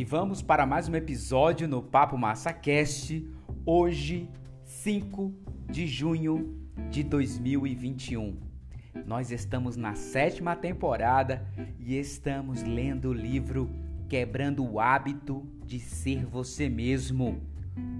e 0.00 0.04
vamos 0.04 0.40
para 0.40 0.64
mais 0.64 0.88
um 0.88 0.94
episódio 0.94 1.68
no 1.68 1.82
Papo 1.82 2.16
Massa 2.16 2.54
Cast. 2.54 3.22
Hoje, 3.66 4.30
5 4.64 5.30
de 5.70 5.86
junho 5.86 6.58
de 6.90 7.02
2021. 7.02 8.34
Nós 9.04 9.30
estamos 9.30 9.76
na 9.76 9.94
sétima 9.94 10.56
temporada 10.56 11.46
e 11.78 11.98
estamos 11.98 12.62
lendo 12.62 13.10
o 13.10 13.12
livro 13.12 13.68
Quebrando 14.08 14.64
o 14.64 14.80
Hábito 14.80 15.46
de 15.66 15.78
Ser 15.78 16.24
Você 16.24 16.66
Mesmo. 16.66 17.38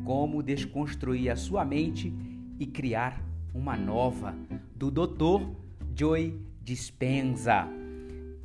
Como 0.02 0.42
desconstruir 0.42 1.28
a 1.28 1.36
sua 1.36 1.66
mente 1.66 2.14
e 2.58 2.64
criar 2.64 3.22
uma 3.52 3.76
nova, 3.76 4.34
do 4.74 4.90
Dr. 4.90 5.50
Joy 5.94 6.40
Dispenza. 6.62 7.68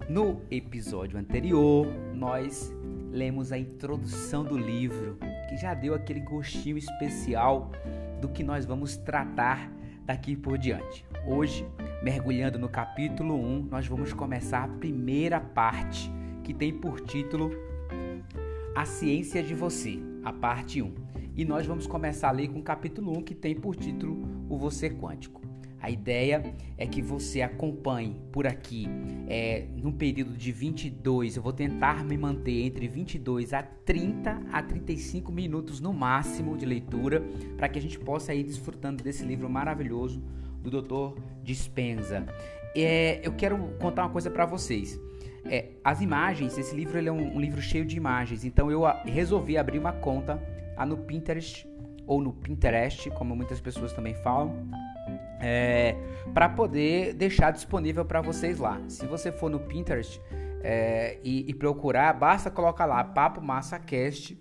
No 0.09 0.41
episódio 0.51 1.17
anterior, 1.17 1.87
nós 2.13 2.75
lemos 3.15 3.53
a 3.53 3.57
introdução 3.57 4.43
do 4.43 4.57
livro, 4.57 5.17
que 5.47 5.55
já 5.55 5.73
deu 5.73 5.95
aquele 5.95 6.19
gostinho 6.19 6.77
especial 6.77 7.71
do 8.19 8.27
que 8.27 8.43
nós 8.43 8.65
vamos 8.65 8.97
tratar 8.97 9.71
daqui 10.05 10.35
por 10.35 10.57
diante. 10.57 11.05
Hoje, 11.25 11.65
mergulhando 12.03 12.59
no 12.59 12.67
capítulo 12.67 13.33
1, 13.33 13.67
nós 13.71 13.87
vamos 13.87 14.11
começar 14.11 14.65
a 14.65 14.67
primeira 14.67 15.39
parte, 15.39 16.11
que 16.43 16.53
tem 16.53 16.73
por 16.73 16.99
título 16.99 17.51
A 18.75 18.83
Ciência 18.83 19.41
de 19.41 19.55
Você, 19.55 19.97
a 20.23 20.33
parte 20.33 20.81
1. 20.81 20.93
E 21.37 21.45
nós 21.45 21.65
vamos 21.65 21.87
começar 21.87 22.27
a 22.27 22.31
ler 22.31 22.49
com 22.49 22.59
o 22.59 22.63
capítulo 22.63 23.17
1, 23.17 23.23
que 23.23 23.33
tem 23.33 23.55
por 23.55 23.77
título 23.77 24.45
O 24.49 24.57
Você 24.57 24.89
Quântico. 24.89 25.41
A 25.85 25.89
ideia 25.91 26.41
é 26.79 26.87
que 26.87 26.99
você 26.99 27.43
acompanhe 27.43 28.19
por 28.31 28.47
aqui 28.47 28.87
é, 29.27 29.67
no 29.75 29.93
período 29.93 30.35
de 30.35 30.51
22, 30.51 31.37
eu 31.37 31.43
vou 31.43 31.53
tentar 31.53 32.03
me 32.03 32.17
manter 32.17 32.65
entre 32.65 32.87
22 32.87 33.53
a 33.53 33.61
30 33.61 34.41
a 34.51 34.63
35 34.63 35.31
minutos 35.31 35.79
no 35.79 35.93
máximo 35.93 36.57
de 36.57 36.65
leitura, 36.65 37.21
para 37.55 37.69
que 37.69 37.77
a 37.77 37.81
gente 37.83 37.99
possa 37.99 38.33
ir 38.33 38.43
desfrutando 38.45 39.03
desse 39.03 39.23
livro 39.23 39.47
maravilhoso 39.47 40.23
do 40.59 40.81
Dr. 40.81 41.21
Dispenza. 41.43 42.25
É, 42.75 43.19
eu 43.23 43.33
quero 43.33 43.55
contar 43.77 44.05
uma 44.05 44.11
coisa 44.11 44.31
para 44.31 44.47
vocês. 44.47 44.99
É, 45.45 45.67
as 45.83 46.01
imagens, 46.01 46.57
esse 46.57 46.75
livro 46.75 46.97
é 46.97 47.11
um, 47.11 47.35
um, 47.35 47.39
livro 47.39 47.61
cheio 47.61 47.85
de 47.85 47.95
imagens, 47.95 48.43
então 48.43 48.71
eu 48.71 48.87
a, 48.87 49.03
resolvi 49.03 49.55
abrir 49.55 49.77
uma 49.77 49.93
conta 49.93 50.41
lá 50.75 50.83
no 50.83 50.97
Pinterest 50.97 51.69
ou 52.07 52.19
no 52.19 52.33
Pinterest, 52.33 53.11
como 53.11 53.35
muitas 53.35 53.61
pessoas 53.61 53.93
também 53.93 54.15
falam 54.15 54.67
é, 55.39 55.95
para 56.33 56.49
poder 56.49 57.13
deixar 57.13 57.51
disponível 57.51 58.05
para 58.05 58.21
vocês 58.21 58.59
lá. 58.59 58.81
Se 58.87 59.05
você 59.05 59.31
for 59.31 59.49
no 59.49 59.59
Pinterest 59.59 60.21
é, 60.63 61.19
e, 61.23 61.49
e, 61.49 61.53
procurar, 61.53 62.13
basta 62.13 62.49
colocar 62.49 62.85
lá 62.85 63.03
Papo 63.03 63.39
Massa 63.39 63.77
Cast, 63.77 64.35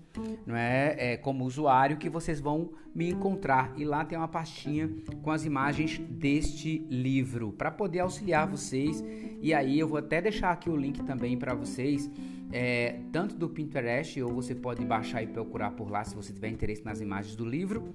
não 0.47 0.57
é, 0.57 0.95
é, 0.97 1.17
como 1.17 1.45
usuário 1.45 1.99
que 1.99 2.09
vocês 2.09 2.41
vão 2.41 2.71
me 2.95 3.11
encontrar 3.11 3.73
e 3.77 3.85
lá 3.85 4.05
tem 4.05 4.17
uma 4.17 4.29
pastinha 4.29 4.89
com 5.23 5.31
as 5.31 5.45
imagens 5.45 5.99
deste 5.99 6.79
livro 6.89 7.53
para 7.53 7.71
poder 7.71 8.01
auxiliar 8.01 8.47
vocês. 8.47 9.05
E 9.43 9.53
aí 9.53 9.79
eu 9.79 9.87
vou 9.87 9.99
até 9.99 10.23
deixar 10.23 10.51
aqui 10.51 10.71
o 10.71 10.77
link 10.77 11.03
também 11.03 11.37
para 11.37 11.55
vocês. 11.55 12.11
É, 12.51 13.01
tanto 13.13 13.35
do 13.35 13.49
Pinterest, 13.49 14.23
ou 14.23 14.33
você 14.33 14.55
pode 14.55 14.85
baixar 14.85 15.23
e 15.23 15.27
procurar 15.27 15.73
por 15.73 15.91
lá 15.91 16.05
se 16.05 16.15
você 16.15 16.33
tiver 16.33 16.49
interesse 16.49 16.85
nas 16.85 17.01
imagens 17.01 17.35
do 17.35 17.45
livro, 17.45 17.95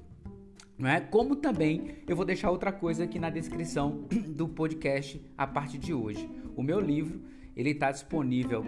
não 0.80 0.90
é? 0.90 1.02
Como 1.02 1.36
também 1.36 1.98
eu 2.08 2.16
vou 2.16 2.24
deixar 2.26 2.50
outra 2.50 2.72
coisa 2.72 3.04
aqui 3.04 3.20
na 3.20 3.30
descrição 3.30 4.06
do 4.30 4.48
podcast 4.48 5.22
a 5.38 5.46
partir 5.46 5.78
de 5.78 5.94
hoje. 5.94 6.28
O 6.56 6.64
meu 6.64 6.80
livro 6.80 7.22
ele 7.56 7.72
está 7.72 7.92
disponível 7.92 8.64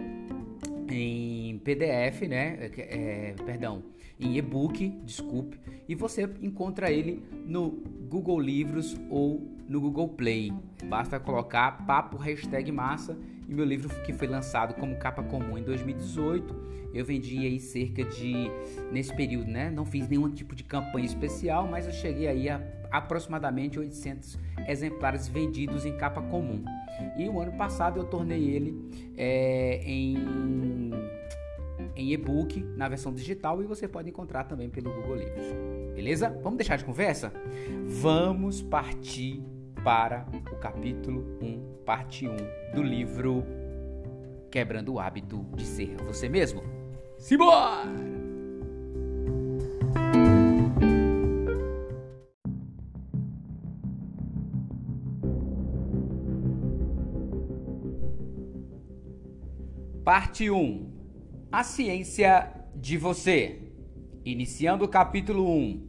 em 0.90 1.58
PDF, 1.58 2.28
né? 2.28 2.70
É, 2.76 3.30
é, 3.30 3.34
perdão, 3.44 3.82
em 4.20 4.36
e-book, 4.36 4.90
desculpe, 5.04 5.58
e 5.88 5.94
você 5.94 6.28
encontra 6.42 6.90
ele 6.90 7.22
no 7.46 7.70
Google 8.08 8.38
Livros 8.38 9.00
ou 9.08 9.40
no 9.72 9.80
Google 9.80 10.08
Play. 10.08 10.52
Basta 10.84 11.18
colocar 11.18 11.86
papo 11.86 12.18
hashtag 12.18 12.70
massa 12.70 13.16
e 13.48 13.54
meu 13.54 13.64
livro 13.64 13.88
que 14.02 14.12
foi 14.12 14.28
lançado 14.28 14.74
como 14.74 14.94
capa 14.96 15.22
comum 15.22 15.56
em 15.56 15.62
2018. 15.62 16.72
Eu 16.92 17.06
vendi 17.06 17.38
aí 17.38 17.58
cerca 17.58 18.04
de 18.04 18.50
nesse 18.92 19.16
período, 19.16 19.50
né? 19.50 19.70
Não 19.70 19.86
fiz 19.86 20.06
nenhum 20.06 20.28
tipo 20.28 20.54
de 20.54 20.62
campanha 20.62 21.06
especial, 21.06 21.66
mas 21.66 21.86
eu 21.86 21.92
cheguei 21.92 22.28
aí 22.28 22.50
a 22.50 22.60
aproximadamente 22.90 23.78
800 23.78 24.38
exemplares 24.68 25.26
vendidos 25.26 25.86
em 25.86 25.96
capa 25.96 26.20
comum. 26.20 26.62
E 27.16 27.26
o 27.26 27.40
ano 27.40 27.52
passado 27.52 27.98
eu 27.98 28.04
tornei 28.04 28.50
ele 28.50 28.76
é, 29.16 29.80
em 29.86 30.92
em 31.94 32.12
e-book 32.12 32.62
na 32.76 32.88
versão 32.88 33.12
digital 33.12 33.62
e 33.62 33.66
você 33.66 33.86
pode 33.86 34.08
encontrar 34.08 34.44
também 34.44 34.68
pelo 34.68 34.92
Google 34.92 35.16
Livros. 35.16 35.46
Beleza? 35.94 36.30
Vamos 36.42 36.56
deixar 36.56 36.76
de 36.76 36.84
conversa? 36.84 37.32
Vamos 37.86 38.62
partir 38.62 39.42
para 39.82 40.24
o 40.52 40.56
capítulo 40.56 41.38
1, 41.42 41.84
parte 41.84 42.28
1 42.28 42.36
do 42.72 42.82
livro 42.82 43.44
Quebrando 44.50 44.92
o 44.92 45.00
Hábito 45.00 45.44
de 45.56 45.64
Ser 45.64 45.96
Você 46.04 46.28
Mesmo. 46.28 46.62
Simbora! 47.18 47.90
Parte 60.04 60.50
1 60.50 60.92
A 61.50 61.64
Ciência 61.64 62.52
de 62.76 62.96
Você. 62.96 63.72
Iniciando 64.24 64.84
o 64.84 64.88
capítulo 64.88 65.48
1 65.48 65.88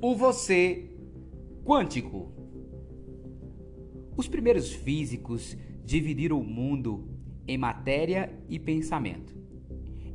O 0.00 0.14
Você 0.14 0.90
Quântico. 1.64 2.35
Os 4.16 4.26
primeiros 4.26 4.72
físicos 4.72 5.56
dividiram 5.84 6.40
o 6.40 6.44
mundo 6.44 7.06
em 7.46 7.58
matéria 7.58 8.32
e 8.48 8.58
pensamento, 8.58 9.36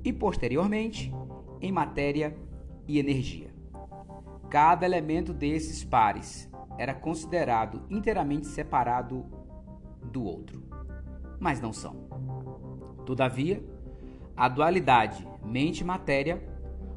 e 0.03 0.11
posteriormente 0.11 1.13
em 1.61 1.71
matéria 1.71 2.35
e 2.87 2.97
energia. 2.97 3.53
Cada 4.49 4.85
elemento 4.85 5.33
desses 5.33 5.83
pares 5.83 6.49
era 6.77 6.93
considerado 6.93 7.83
inteiramente 7.89 8.47
separado 8.47 9.25
do 10.03 10.23
outro, 10.23 10.63
mas 11.39 11.61
não 11.61 11.71
são. 11.71 11.95
Todavia, 13.05 13.63
a 14.35 14.49
dualidade 14.49 15.27
mente-matéria 15.45 16.41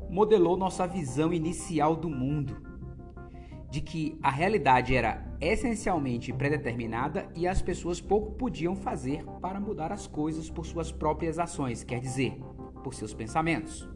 modelou 0.09 0.57
nossa 0.57 0.87
visão 0.87 1.33
inicial 1.35 1.95
do 1.95 2.09
mundo, 2.09 2.63
de 3.75 3.81
que 3.81 4.17
a 4.23 4.31
realidade 4.31 4.95
era 4.95 5.27
essencialmente 5.41 6.33
predeterminada 6.33 7.29
e 7.35 7.45
as 7.45 7.61
pessoas 7.61 8.01
pouco 8.01 8.31
podiam 8.31 8.77
fazer 8.77 9.25
para 9.41 9.59
mudar 9.59 9.91
as 9.91 10.07
coisas 10.07 10.49
por 10.49 10.65
suas 10.65 10.93
próprias 10.93 11.41
ações, 11.41 11.83
quer 11.83 11.99
dizer, 11.99 12.41
por 12.85 12.95
seus 12.95 13.12
pensamentos. 13.12 13.89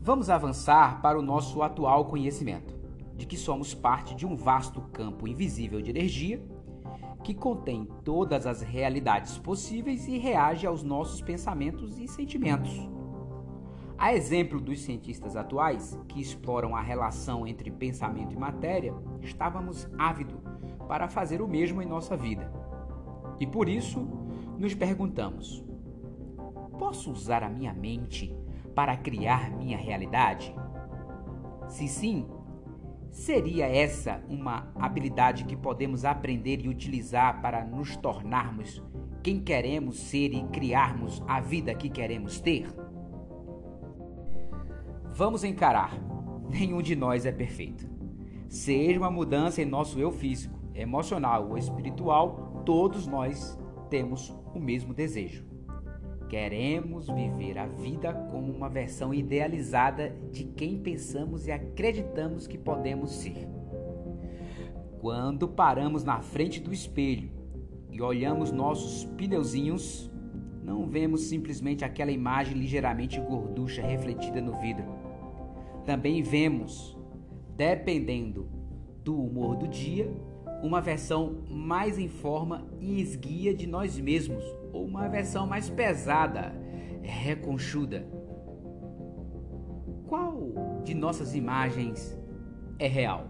Vamos 0.00 0.28
avançar 0.28 1.00
para 1.00 1.16
o 1.16 1.22
nosso 1.22 1.62
atual 1.62 2.06
conhecimento, 2.06 2.76
de 3.14 3.24
que 3.24 3.36
somos 3.36 3.72
parte 3.72 4.16
de 4.16 4.26
um 4.26 4.34
vasto 4.34 4.80
campo 4.92 5.28
invisível 5.28 5.80
de 5.80 5.90
energia 5.90 6.44
que 7.22 7.32
contém 7.32 7.88
todas 8.02 8.48
as 8.48 8.62
realidades 8.62 9.38
possíveis 9.38 10.08
e 10.08 10.18
reage 10.18 10.66
aos 10.66 10.82
nossos 10.82 11.20
pensamentos 11.20 12.00
e 12.00 12.08
sentimentos. 12.08 12.93
A 13.96 14.12
exemplo 14.12 14.60
dos 14.60 14.82
cientistas 14.82 15.36
atuais, 15.36 15.98
que 16.08 16.20
exploram 16.20 16.74
a 16.74 16.80
relação 16.80 17.46
entre 17.46 17.70
pensamento 17.70 18.34
e 18.34 18.38
matéria, 18.38 18.94
estávamos 19.22 19.88
ávidos 19.96 20.40
para 20.88 21.08
fazer 21.08 21.40
o 21.40 21.48
mesmo 21.48 21.80
em 21.80 21.86
nossa 21.86 22.16
vida. 22.16 22.52
E 23.38 23.46
por 23.46 23.68
isso, 23.68 24.00
nos 24.58 24.74
perguntamos: 24.74 25.64
posso 26.78 27.10
usar 27.10 27.42
a 27.42 27.48
minha 27.48 27.72
mente 27.72 28.36
para 28.74 28.96
criar 28.96 29.50
minha 29.50 29.78
realidade? 29.78 30.54
Se 31.68 31.88
sim, 31.88 32.26
seria 33.10 33.66
essa 33.66 34.22
uma 34.28 34.72
habilidade 34.74 35.44
que 35.44 35.56
podemos 35.56 36.04
aprender 36.04 36.60
e 36.64 36.68
utilizar 36.68 37.40
para 37.40 37.64
nos 37.64 37.96
tornarmos 37.96 38.82
quem 39.22 39.40
queremos 39.40 39.98
ser 39.98 40.34
e 40.34 40.42
criarmos 40.48 41.22
a 41.26 41.40
vida 41.40 41.74
que 41.74 41.88
queremos 41.88 42.40
ter? 42.40 42.66
Vamos 45.16 45.44
encarar. 45.44 45.96
Nenhum 46.50 46.82
de 46.82 46.96
nós 46.96 47.24
é 47.24 47.30
perfeito. 47.30 47.88
Seja 48.48 48.98
uma 48.98 49.12
mudança 49.12 49.62
em 49.62 49.64
nosso 49.64 50.00
eu 50.00 50.10
físico, 50.10 50.58
emocional 50.74 51.50
ou 51.50 51.56
espiritual, 51.56 52.64
todos 52.66 53.06
nós 53.06 53.56
temos 53.88 54.36
o 54.52 54.58
mesmo 54.58 54.92
desejo. 54.92 55.44
Queremos 56.28 57.06
viver 57.06 57.58
a 57.58 57.66
vida 57.66 58.12
como 58.32 58.52
uma 58.52 58.68
versão 58.68 59.14
idealizada 59.14 60.16
de 60.32 60.42
quem 60.42 60.80
pensamos 60.80 61.46
e 61.46 61.52
acreditamos 61.52 62.48
que 62.48 62.58
podemos 62.58 63.12
ser. 63.12 63.48
Quando 65.00 65.46
paramos 65.46 66.02
na 66.02 66.22
frente 66.22 66.60
do 66.60 66.72
espelho 66.72 67.30
e 67.88 68.02
olhamos 68.02 68.50
nossos 68.50 69.04
pneuzinhos, 69.16 70.10
não 70.60 70.88
vemos 70.88 71.20
simplesmente 71.26 71.84
aquela 71.84 72.10
imagem 72.10 72.58
ligeiramente 72.58 73.20
gorducha 73.20 73.80
refletida 73.80 74.40
no 74.40 74.58
vidro. 74.60 75.03
Também 75.84 76.22
vemos, 76.22 76.96
dependendo 77.56 78.48
do 79.04 79.20
humor 79.20 79.56
do 79.56 79.68
dia, 79.68 80.10
uma 80.62 80.80
versão 80.80 81.44
mais 81.50 81.98
em 81.98 82.08
forma 82.08 82.66
e 82.80 83.00
esguia 83.00 83.54
de 83.54 83.66
nós 83.66 83.98
mesmos, 83.98 84.42
ou 84.72 84.86
uma 84.86 85.08
versão 85.08 85.46
mais 85.46 85.68
pesada, 85.68 86.54
reconchuda. 87.02 88.08
Qual 90.06 90.82
de 90.84 90.94
nossas 90.94 91.34
imagens 91.34 92.18
é 92.78 92.86
real? 92.86 93.28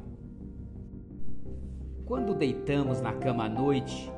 Quando 2.05 2.35
deitamos 2.35 3.01
na 3.01 3.13
cama 3.15 3.47
à 3.47 3.49
noite, 3.49 4.13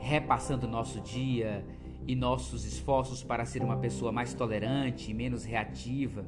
repassando 0.00 0.66
nosso 0.66 1.00
dia 1.02 1.64
e 2.06 2.16
nossos 2.16 2.64
esforços 2.64 3.22
para 3.22 3.44
ser 3.44 3.62
uma 3.62 3.76
pessoa 3.76 4.10
mais 4.10 4.34
tolerante 4.34 5.10
e 5.10 5.14
menos 5.14 5.44
reativa, 5.44 6.24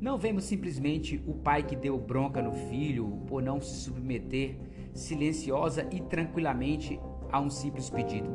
não 0.00 0.18
vemos 0.18 0.44
simplesmente 0.44 1.22
o 1.26 1.34
pai 1.34 1.62
que 1.62 1.74
deu 1.74 1.98
bronca 1.98 2.42
no 2.42 2.52
filho 2.52 3.22
por 3.26 3.42
não 3.42 3.60
se 3.60 3.76
submeter 3.76 4.56
silenciosa 4.92 5.88
e 5.90 6.00
tranquilamente 6.00 7.00
a 7.30 7.40
um 7.40 7.50
simples 7.50 7.88
pedido. 7.88 8.28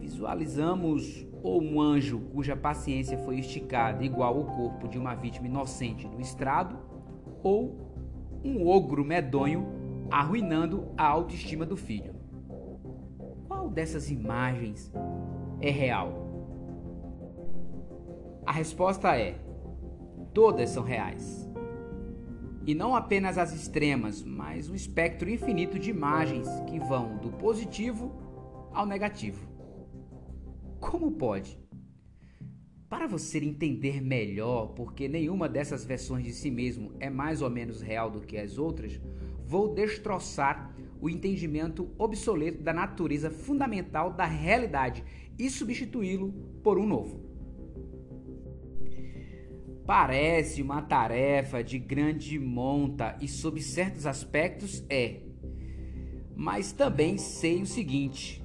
Visualizamos 0.00 1.26
ou 1.42 1.62
um 1.62 1.80
anjo 1.80 2.20
cuja 2.32 2.56
paciência 2.56 3.18
foi 3.18 3.38
esticada 3.38 4.04
igual 4.04 4.36
ao 4.36 4.44
corpo 4.44 4.88
de 4.88 4.98
uma 4.98 5.14
vítima 5.14 5.46
inocente 5.46 6.06
no 6.06 6.20
estrado, 6.20 6.78
ou 7.42 7.76
um 8.42 8.66
ogro 8.66 9.04
medonho 9.04 9.66
arruinando 10.10 10.88
a 10.96 11.06
autoestima 11.06 11.66
do 11.66 11.76
filho. 11.76 12.14
Qual 13.46 13.68
dessas 13.68 14.10
imagens 14.10 14.92
é 15.60 15.70
real? 15.70 16.24
A 18.46 18.52
resposta 18.52 19.16
é: 19.16 19.38
todas 20.34 20.70
são 20.70 20.82
reais. 20.82 21.48
E 22.66 22.74
não 22.74 22.96
apenas 22.96 23.38
as 23.38 23.54
extremas, 23.54 24.22
mas 24.22 24.68
um 24.68 24.74
espectro 24.74 25.30
infinito 25.30 25.78
de 25.78 25.90
imagens 25.90 26.48
que 26.68 26.78
vão 26.78 27.18
do 27.18 27.30
positivo 27.30 28.12
ao 28.72 28.84
negativo. 28.84 29.46
Como 30.80 31.12
pode? 31.12 31.58
Para 32.88 33.06
você 33.06 33.38
entender 33.38 34.02
melhor 34.02 34.68
porque 34.68 35.08
nenhuma 35.08 35.48
dessas 35.48 35.84
versões 35.84 36.24
de 36.24 36.32
si 36.32 36.50
mesmo 36.50 36.92
é 36.98 37.08
mais 37.08 37.40
ou 37.40 37.50
menos 37.50 37.80
real 37.80 38.10
do 38.10 38.20
que 38.20 38.36
as 38.36 38.58
outras, 38.58 39.00
vou 39.46 39.74
destroçar 39.74 40.74
o 41.00 41.08
entendimento 41.08 41.90
obsoleto 41.98 42.62
da 42.62 42.72
natureza 42.72 43.30
fundamental 43.30 44.12
da 44.12 44.24
realidade 44.24 45.04
e 45.38 45.50
substituí-lo 45.50 46.32
por 46.62 46.78
um 46.78 46.86
novo. 46.86 47.23
Parece 49.86 50.62
uma 50.62 50.80
tarefa 50.80 51.62
de 51.62 51.78
grande 51.78 52.38
monta 52.38 53.16
e, 53.20 53.28
sob 53.28 53.60
certos 53.60 54.06
aspectos, 54.06 54.84
é. 54.88 55.20
Mas 56.34 56.72
também 56.72 57.18
sei 57.18 57.60
o 57.60 57.66
seguinte: 57.66 58.42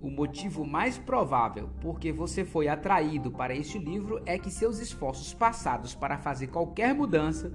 o 0.00 0.10
motivo 0.10 0.66
mais 0.66 0.98
provável 0.98 1.70
porque 1.80 2.12
você 2.12 2.44
foi 2.44 2.66
atraído 2.66 3.30
para 3.30 3.54
este 3.54 3.78
livro 3.78 4.20
é 4.26 4.36
que 4.36 4.50
seus 4.50 4.80
esforços 4.80 5.32
passados 5.32 5.94
para 5.94 6.18
fazer 6.18 6.48
qualquer 6.48 6.92
mudança, 6.92 7.52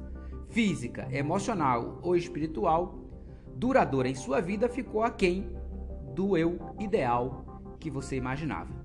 física, 0.49 1.09
emocional 1.11 1.99
ou 2.01 2.15
espiritual, 2.15 2.97
duradoura 3.53 4.07
em 4.07 4.15
sua 4.15 4.39
vida 4.39 4.69
ficou 4.69 5.03
aquém 5.03 5.51
do 6.15 6.37
eu 6.37 6.57
ideal 6.79 7.61
que 7.81 7.91
você 7.91 8.15
imaginava. 8.15 8.76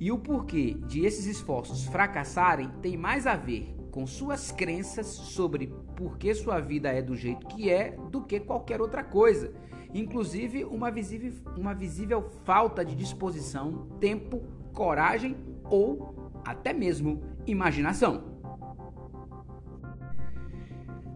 E 0.00 0.12
o 0.12 0.18
porquê 0.18 0.74
de 0.86 1.04
esses 1.04 1.26
esforços 1.26 1.84
fracassarem 1.86 2.70
tem 2.80 2.96
mais 2.96 3.26
a 3.26 3.34
ver 3.34 3.74
com 3.90 4.06
suas 4.06 4.52
crenças 4.52 5.06
sobre 5.06 5.72
por 5.96 6.18
que 6.18 6.32
sua 6.34 6.60
vida 6.60 6.88
é 6.88 7.02
do 7.02 7.16
jeito 7.16 7.48
que 7.48 7.68
é 7.68 7.96
do 8.10 8.22
que 8.22 8.38
qualquer 8.38 8.80
outra 8.80 9.02
coisa, 9.02 9.52
inclusive 9.92 10.64
uma 10.64 10.90
visível, 10.90 11.32
uma 11.56 11.74
visível 11.74 12.30
falta 12.44 12.84
de 12.84 12.94
disposição, 12.94 13.88
tempo, 13.98 14.40
coragem 14.72 15.36
ou 15.64 16.32
até 16.44 16.72
mesmo 16.72 17.20
imaginação. 17.44 18.38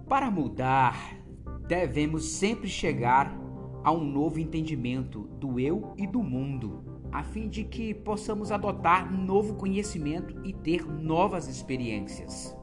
Para 0.08 0.28
mudar, 0.28 1.16
devemos 1.68 2.24
sempre 2.32 2.68
chegar 2.68 3.32
a 3.84 3.92
um 3.92 4.04
novo 4.04 4.40
entendimento 4.40 5.20
do 5.38 5.60
eu 5.60 5.94
e 5.96 6.06
do 6.06 6.22
mundo 6.22 6.91
a 7.12 7.22
fim 7.22 7.46
de 7.46 7.62
que 7.62 7.92
possamos 7.92 8.50
adotar 8.50 9.12
novo 9.12 9.54
conhecimento 9.54 10.40
e 10.42 10.52
ter 10.52 10.86
novas 10.86 11.46
experiências. 11.46 12.56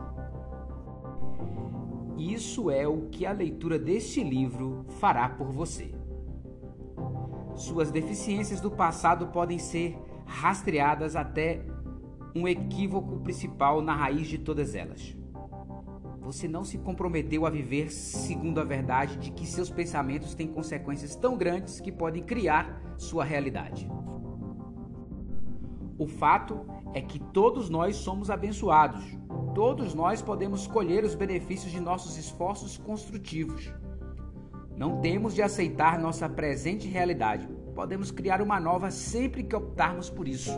Isso 2.17 2.71
é 2.71 2.87
o 2.87 3.09
que 3.09 3.25
a 3.25 3.31
leitura 3.31 3.77
deste 3.77 4.23
livro 4.23 4.85
fará 4.99 5.29
por 5.29 5.51
você. 5.51 5.93
Suas 7.55 7.91
deficiências 7.91 8.59
do 8.59 8.71
passado 8.71 9.27
podem 9.27 9.59
ser 9.59 9.97
rastreadas 10.25 11.15
até 11.15 11.63
um 12.35 12.47
equívoco 12.47 13.19
principal 13.19 13.81
na 13.81 13.95
raiz 13.95 14.27
de 14.27 14.37
todas 14.37 14.75
elas. 14.75 15.15
Você 16.21 16.47
não 16.47 16.63
se 16.63 16.77
comprometeu 16.77 17.45
a 17.45 17.49
viver 17.49 17.91
segundo 17.91 18.59
a 18.59 18.63
verdade 18.63 19.17
de 19.17 19.31
que 19.31 19.47
seus 19.47 19.69
pensamentos 19.69 20.35
têm 20.35 20.47
consequências 20.47 21.15
tão 21.15 21.37
grandes 21.37 21.79
que 21.79 21.91
podem 21.91 22.23
criar 22.23 22.95
sua 22.97 23.23
realidade. 23.23 23.89
O 25.99 26.07
fato 26.07 26.65
é 26.93 27.01
que 27.01 27.19
todos 27.19 27.69
nós 27.69 27.97
somos 27.97 28.29
abençoados. 28.29 29.03
Todos 29.53 29.93
nós 29.93 30.21
podemos 30.21 30.65
colher 30.65 31.03
os 31.03 31.13
benefícios 31.13 31.73
de 31.73 31.81
nossos 31.81 32.15
esforços 32.15 32.77
construtivos. 32.77 33.69
Não 34.77 35.01
temos 35.01 35.35
de 35.35 35.41
aceitar 35.41 35.99
nossa 35.99 36.29
presente 36.29 36.87
realidade. 36.87 37.49
Podemos 37.75 38.11
criar 38.11 38.41
uma 38.41 38.61
nova 38.61 38.89
sempre 38.91 39.43
que 39.43 39.53
optarmos 39.53 40.09
por 40.09 40.25
isso. 40.25 40.57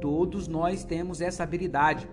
Todos 0.00 0.48
nós 0.48 0.82
temos 0.82 1.20
essa 1.20 1.44
habilidade, 1.44 2.10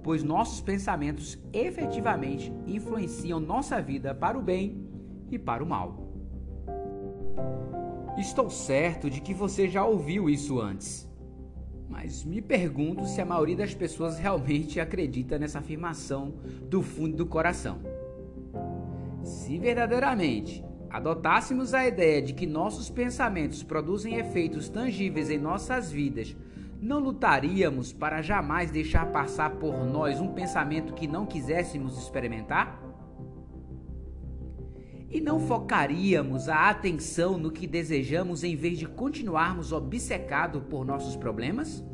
pois 0.00 0.22
nossos 0.22 0.60
pensamentos 0.60 1.36
efetivamente 1.52 2.52
influenciam 2.68 3.40
nossa 3.40 3.82
vida 3.82 4.14
para 4.14 4.38
o 4.38 4.42
bem 4.42 4.88
e 5.28 5.40
para 5.40 5.64
o 5.64 5.66
mal. 5.66 6.06
Estou 8.16 8.48
certo 8.48 9.10
de 9.10 9.20
que 9.20 9.34
você 9.34 9.68
já 9.68 9.84
ouviu 9.84 10.30
isso 10.30 10.60
antes. 10.60 11.12
Mas 11.88 12.24
me 12.24 12.40
pergunto 12.40 13.06
se 13.06 13.20
a 13.20 13.26
maioria 13.26 13.56
das 13.56 13.74
pessoas 13.74 14.18
realmente 14.18 14.80
acredita 14.80 15.38
nessa 15.38 15.58
afirmação 15.58 16.34
do 16.68 16.82
fundo 16.82 17.16
do 17.16 17.26
coração. 17.26 17.80
Se 19.22 19.58
verdadeiramente 19.58 20.64
adotássemos 20.90 21.74
a 21.74 21.86
ideia 21.86 22.22
de 22.22 22.32
que 22.32 22.46
nossos 22.46 22.88
pensamentos 22.88 23.62
produzem 23.62 24.16
efeitos 24.16 24.68
tangíveis 24.68 25.30
em 25.30 25.38
nossas 25.38 25.90
vidas, 25.90 26.36
não 26.80 27.00
lutaríamos 27.00 27.92
para 27.92 28.20
jamais 28.20 28.70
deixar 28.70 29.06
passar 29.06 29.50
por 29.52 29.84
nós 29.84 30.20
um 30.20 30.34
pensamento 30.34 30.92
que 30.92 31.08
não 31.08 31.24
quiséssemos 31.24 31.98
experimentar? 31.98 32.83
E 35.14 35.20
não 35.20 35.38
focaríamos 35.38 36.48
a 36.48 36.68
atenção 36.68 37.38
no 37.38 37.52
que 37.52 37.68
desejamos 37.68 38.42
em 38.42 38.56
vez 38.56 38.76
de 38.76 38.84
continuarmos 38.84 39.70
obcecados 39.70 40.60
por 40.68 40.84
nossos 40.84 41.14
problemas? 41.14 41.84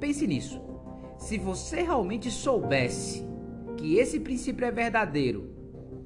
Pense 0.00 0.26
nisso. 0.26 0.60
Se 1.18 1.38
você 1.38 1.82
realmente 1.82 2.32
soubesse 2.32 3.24
que 3.76 3.94
esse 3.94 4.18
princípio 4.18 4.66
é 4.66 4.72
verdadeiro, 4.72 5.54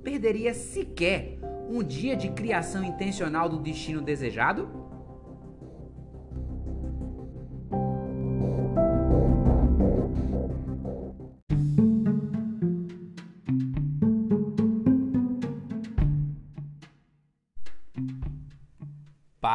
perderia 0.02 0.52
sequer 0.52 1.38
um 1.70 1.82
dia 1.82 2.14
de 2.14 2.28
criação 2.28 2.84
intencional 2.84 3.48
do 3.48 3.58
destino 3.58 4.02
desejado? 4.02 4.83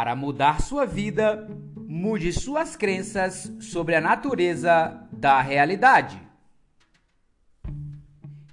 Para 0.10 0.16
mudar 0.16 0.60
sua 0.60 0.88
vida, 0.88 1.48
mude 1.88 2.34
suas 2.34 2.76
crenças 2.76 3.54
sobre 3.60 3.94
a 3.94 4.02
natureza 4.02 5.08
da 5.14 5.40
realidade. 5.40 6.20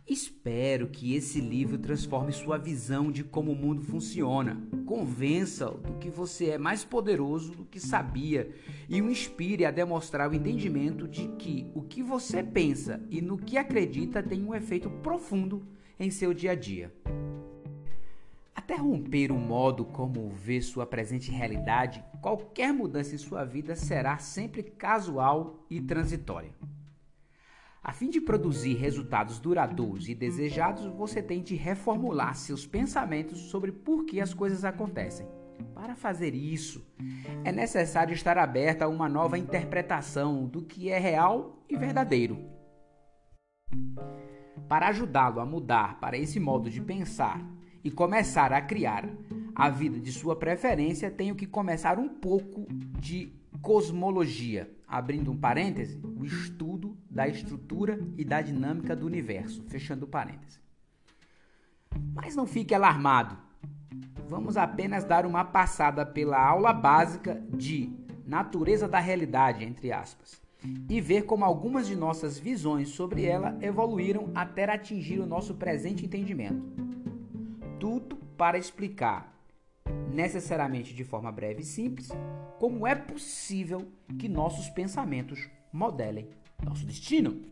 Espero 0.07 0.89
que 0.89 1.15
esse 1.15 1.41
livro 1.41 1.79
transforme 1.79 2.31
sua 2.31 2.59
visão 2.59 3.11
de 3.11 3.25
como 3.25 3.53
o 3.53 3.57
mundo 3.57 3.81
funciona, 3.81 4.61
convença-o 4.85 5.79
do 5.79 5.95
que 5.95 6.11
você 6.11 6.51
é 6.51 6.59
mais 6.59 6.85
poderoso 6.85 7.53
do 7.53 7.65
que 7.65 7.81
sabia 7.81 8.55
e 8.87 9.01
o 9.01 9.11
inspire 9.11 9.65
a 9.65 9.71
demonstrar 9.71 10.29
o 10.29 10.35
entendimento 10.35 11.09
de 11.09 11.27
que 11.39 11.71
o 11.75 11.81
que 11.81 12.03
você 12.03 12.43
pensa 12.43 13.01
e 13.09 13.23
no 13.23 13.39
que 13.39 13.57
acredita 13.57 14.23
tem 14.23 14.45
um 14.45 14.55
efeito 14.55 14.91
profundo 14.91 15.67
em 15.99 16.11
seu 16.11 16.35
dia 16.35 16.51
a 16.51 16.55
dia 16.55 16.93
Até 18.67 18.75
romper 18.75 19.31
o 19.31 19.39
modo 19.39 19.85
como 19.85 20.29
vê 20.29 20.61
sua 20.61 20.85
presente 20.85 21.31
realidade, 21.31 22.05
qualquer 22.21 22.73
mudança 22.73 23.15
em 23.15 23.19
sua 23.19 23.45
vida 23.45 23.77
será 23.77 24.19
sempre 24.19 24.65
casual 24.65 25.65
e 25.71 25.81
transitória. 25.81 26.53
A 27.81 27.93
fim 27.93 28.11
de 28.11 28.21
produzir 28.21 28.75
resultados 28.75 29.39
duradouros 29.39 30.09
e 30.09 30.17
desejados, 30.17 30.85
você 30.85 31.23
tem 31.23 31.45
de 31.45 31.55
reformular 31.55 32.35
seus 32.35 32.67
pensamentos 32.67 33.39
sobre 33.43 33.71
por 33.71 34.05
que 34.05 34.21
as 34.21 34.35
coisas 34.35 34.65
acontecem. 34.65 35.29
Para 35.73 35.95
fazer 35.95 36.35
isso, 36.35 36.85
é 37.45 37.53
necessário 37.53 38.15
estar 38.15 38.37
aberto 38.37 38.83
a 38.83 38.89
uma 38.89 39.09
nova 39.09 39.39
interpretação 39.39 40.45
do 40.45 40.63
que 40.63 40.91
é 40.91 40.99
real 40.99 41.65
e 41.71 41.77
verdadeiro. 41.77 42.45
Para 44.69 44.89
ajudá-lo 44.89 45.39
a 45.39 45.47
mudar 45.47 46.01
para 46.01 46.19
esse 46.19 46.41
modo 46.41 46.69
de 46.69 46.81
pensar 46.81 47.55
e 47.87 47.91
começar 47.93 48.53
a 48.53 48.61
criar 48.61 49.09
a 49.55 49.71
vida 49.71 50.01
de 50.01 50.11
sua 50.11 50.35
preferência, 50.35 51.09
tenho 51.09 51.37
que 51.37 51.47
começar 51.47 52.01
um 52.01 52.09
pouco 52.09 52.67
de 52.99 53.33
cosmologia, 53.63 54.69
abrindo 54.89 55.31
um 55.31 55.37
parêntese, 55.37 56.01
o 56.19 56.25
estudo 56.25 56.99
da 57.09 57.29
estrutura 57.29 58.01
e 58.19 58.25
da 58.25 58.43
dinâmica 58.43 58.97
do 58.97 59.07
universo, 59.07 59.63
fechando 59.69 60.05
o 60.05 60.09
parêntese. 60.09 60.59
Mas 62.13 62.35
não 62.35 62.45
fique 62.45 62.75
alarmado. 62.75 63.39
Vamos 64.29 64.57
apenas 64.57 65.05
dar 65.05 65.25
uma 65.25 65.45
passada 65.45 66.05
pela 66.05 66.45
aula 66.45 66.73
básica 66.73 67.41
de 67.51 67.89
natureza 68.27 68.89
da 68.89 68.99
realidade, 68.99 69.63
entre 69.63 69.93
aspas, 69.93 70.43
e 70.89 71.01
ver 71.01 71.23
como 71.23 71.45
algumas 71.45 71.87
de 71.87 71.95
nossas 71.95 72.37
visões 72.37 72.89
sobre 72.89 73.27
ela 73.27 73.57
evoluíram 73.61 74.33
até 74.35 74.65
atingir 74.65 75.21
o 75.21 75.27
nosso 75.27 75.55
presente 75.55 76.05
entendimento 76.05 76.96
tudo 77.79 78.17
para 78.37 78.59
explicar, 78.59 79.35
necessariamente 80.13 80.95
de 80.95 81.05
forma 81.05 81.31
breve 81.31 81.63
e 81.63 81.65
simples, 81.65 82.11
como 82.59 82.87
é 82.87 82.95
possível 82.95 83.87
que 84.19 84.29
nossos 84.29 84.69
pensamentos 84.69 85.49
modelem 85.73 86.29
nosso 86.65 86.87
destino. 86.87 87.43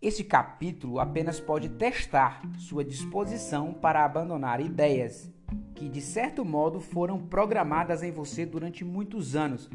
Este 0.00 0.22
capítulo 0.22 1.00
apenas 1.00 1.40
pode 1.40 1.68
testar 1.70 2.40
sua 2.56 2.84
disposição 2.84 3.74
para 3.74 4.04
abandonar 4.04 4.60
ideias 4.60 5.30
que, 5.74 5.88
de 5.88 6.00
certo 6.00 6.44
modo, 6.44 6.80
foram 6.80 7.18
programadas 7.18 8.02
em 8.02 8.12
você 8.12 8.46
durante 8.46 8.84
muitos 8.84 9.34
anos, 9.34 9.68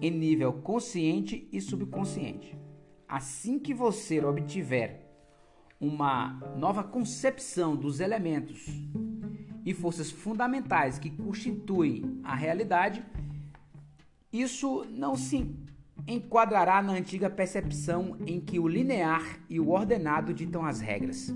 em 0.00 0.10
nível 0.10 0.54
consciente 0.54 1.48
e 1.52 1.60
subconsciente. 1.60 2.58
Assim 3.08 3.58
que 3.58 3.74
você 3.74 4.22
obtiver 4.24 4.99
uma 5.80 6.38
nova 6.56 6.84
concepção 6.84 7.74
dos 7.74 8.00
elementos 8.00 8.66
e 9.64 9.72
forças 9.72 10.10
fundamentais 10.10 10.98
que 10.98 11.08
constituem 11.08 12.20
a 12.22 12.34
realidade, 12.34 13.02
isso 14.32 14.84
não 14.90 15.16
se 15.16 15.50
enquadrará 16.06 16.82
na 16.82 16.92
antiga 16.92 17.30
percepção 17.30 18.16
em 18.26 18.40
que 18.40 18.58
o 18.58 18.68
linear 18.68 19.22
e 19.48 19.58
o 19.58 19.70
ordenado 19.70 20.34
ditam 20.34 20.64
as 20.64 20.80
regras. 20.80 21.34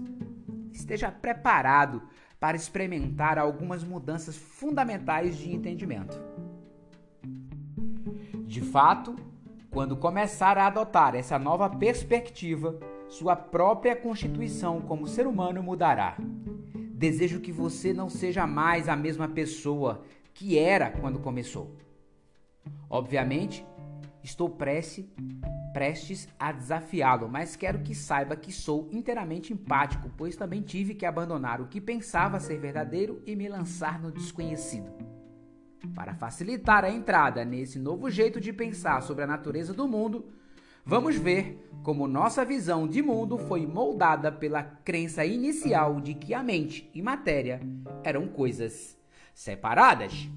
Esteja 0.72 1.10
preparado 1.10 2.02
para 2.38 2.56
experimentar 2.56 3.38
algumas 3.38 3.82
mudanças 3.82 4.36
fundamentais 4.36 5.38
de 5.38 5.50
entendimento. 5.50 6.20
De 8.46 8.60
fato, 8.60 9.16
quando 9.70 9.96
começar 9.96 10.58
a 10.58 10.66
adotar 10.66 11.14
essa 11.14 11.38
nova 11.38 11.68
perspectiva, 11.70 12.78
sua 13.14 13.36
própria 13.36 13.94
constituição 13.94 14.80
como 14.80 15.06
ser 15.06 15.24
humano 15.24 15.62
mudará. 15.62 16.16
Desejo 16.96 17.40
que 17.40 17.52
você 17.52 17.92
não 17.92 18.10
seja 18.10 18.44
mais 18.44 18.88
a 18.88 18.96
mesma 18.96 19.28
pessoa 19.28 20.02
que 20.32 20.58
era 20.58 20.90
quando 20.90 21.20
começou. 21.20 21.76
Obviamente, 22.90 23.64
estou 24.22 24.50
prece, 24.50 25.08
prestes 25.72 26.28
a 26.38 26.50
desafiá-lo, 26.50 27.28
mas 27.28 27.54
quero 27.54 27.80
que 27.80 27.94
saiba 27.94 28.34
que 28.34 28.50
sou 28.50 28.88
inteiramente 28.90 29.52
empático, 29.52 30.10
pois 30.16 30.34
também 30.34 30.60
tive 30.60 30.92
que 30.94 31.06
abandonar 31.06 31.60
o 31.60 31.68
que 31.68 31.80
pensava 31.80 32.40
ser 32.40 32.58
verdadeiro 32.58 33.22
e 33.24 33.36
me 33.36 33.48
lançar 33.48 34.00
no 34.02 34.10
desconhecido. 34.10 34.90
Para 35.94 36.14
facilitar 36.14 36.84
a 36.84 36.90
entrada 36.90 37.44
nesse 37.44 37.78
novo 37.78 38.10
jeito 38.10 38.40
de 38.40 38.52
pensar 38.52 39.02
sobre 39.02 39.22
a 39.22 39.26
natureza 39.26 39.72
do 39.72 39.86
mundo, 39.86 40.24
Vamos 40.86 41.16
ver 41.16 41.66
como 41.82 42.06
nossa 42.06 42.44
visão 42.44 42.86
de 42.86 43.00
mundo 43.00 43.38
foi 43.38 43.66
moldada 43.66 44.30
pela 44.30 44.62
crença 44.62 45.24
inicial 45.24 45.98
de 45.98 46.12
que 46.12 46.34
a 46.34 46.42
mente 46.42 46.90
e 46.92 47.00
matéria 47.00 47.58
eram 48.02 48.28
coisas 48.28 48.98
separadas. 49.34 50.28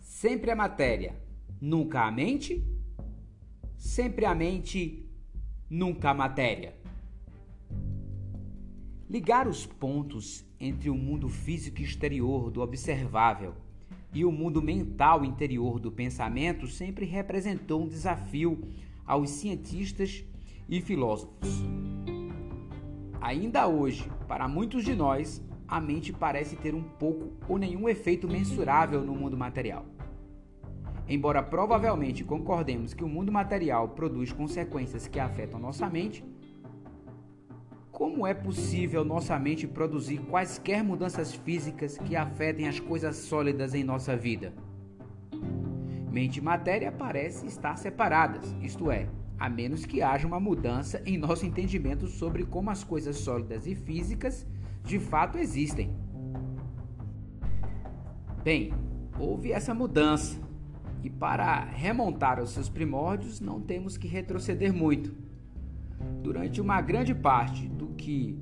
Sempre 0.00 0.50
a 0.50 0.56
matéria, 0.56 1.14
nunca 1.60 2.02
a 2.02 2.10
mente. 2.10 2.66
Sempre 3.76 4.26
a 4.26 4.34
mente, 4.34 5.08
nunca 5.70 6.10
a 6.10 6.14
matéria. 6.14 6.79
Ligar 9.10 9.48
os 9.48 9.66
pontos 9.66 10.46
entre 10.60 10.88
o 10.88 10.94
mundo 10.94 11.28
físico 11.28 11.82
exterior 11.82 12.48
do 12.48 12.60
observável 12.60 13.54
e 14.14 14.24
o 14.24 14.30
mundo 14.30 14.62
mental 14.62 15.24
interior 15.24 15.80
do 15.80 15.90
pensamento 15.90 16.68
sempre 16.68 17.04
representou 17.06 17.82
um 17.82 17.88
desafio 17.88 18.62
aos 19.04 19.30
cientistas 19.30 20.24
e 20.68 20.80
filósofos. 20.80 21.64
Ainda 23.20 23.66
hoje, 23.66 24.08
para 24.28 24.46
muitos 24.46 24.84
de 24.84 24.94
nós, 24.94 25.44
a 25.66 25.80
mente 25.80 26.12
parece 26.12 26.54
ter 26.54 26.72
um 26.72 26.84
pouco 26.84 27.32
ou 27.48 27.58
nenhum 27.58 27.88
efeito 27.88 28.28
mensurável 28.28 29.02
no 29.02 29.16
mundo 29.16 29.36
material. 29.36 29.86
Embora 31.08 31.42
provavelmente 31.42 32.22
concordemos 32.22 32.94
que 32.94 33.02
o 33.02 33.08
mundo 33.08 33.32
material 33.32 33.88
produz 33.88 34.32
consequências 34.32 35.08
que 35.08 35.18
afetam 35.18 35.58
nossa 35.58 35.90
mente, 35.90 36.22
como 38.00 38.26
é 38.26 38.32
possível 38.32 39.04
nossa 39.04 39.38
mente 39.38 39.66
produzir 39.66 40.20
quaisquer 40.20 40.82
mudanças 40.82 41.34
físicas 41.34 41.98
que 41.98 42.16
afetem 42.16 42.66
as 42.66 42.80
coisas 42.80 43.14
sólidas 43.14 43.74
em 43.74 43.84
nossa 43.84 44.16
vida? 44.16 44.54
Mente 46.10 46.38
e 46.38 46.40
matéria 46.40 46.90
parecem 46.90 47.46
estar 47.46 47.76
separadas, 47.76 48.56
isto 48.62 48.90
é, 48.90 49.06
a 49.38 49.50
menos 49.50 49.84
que 49.84 50.00
haja 50.00 50.26
uma 50.26 50.40
mudança 50.40 51.02
em 51.04 51.18
nosso 51.18 51.44
entendimento 51.44 52.06
sobre 52.06 52.46
como 52.46 52.70
as 52.70 52.82
coisas 52.82 53.18
sólidas 53.18 53.66
e 53.66 53.74
físicas 53.74 54.46
de 54.82 54.98
fato 54.98 55.36
existem. 55.36 55.94
Bem, 58.42 58.72
houve 59.18 59.52
essa 59.52 59.74
mudança, 59.74 60.40
e 61.04 61.10
para 61.10 61.66
remontar 61.66 62.38
aos 62.38 62.52
seus 62.52 62.70
primórdios 62.70 63.42
não 63.42 63.60
temos 63.60 63.98
que 63.98 64.08
retroceder 64.08 64.72
muito. 64.72 65.14
Durante 66.22 66.60
uma 66.60 66.80
grande 66.80 67.14
parte 67.14 67.68
que 68.00 68.34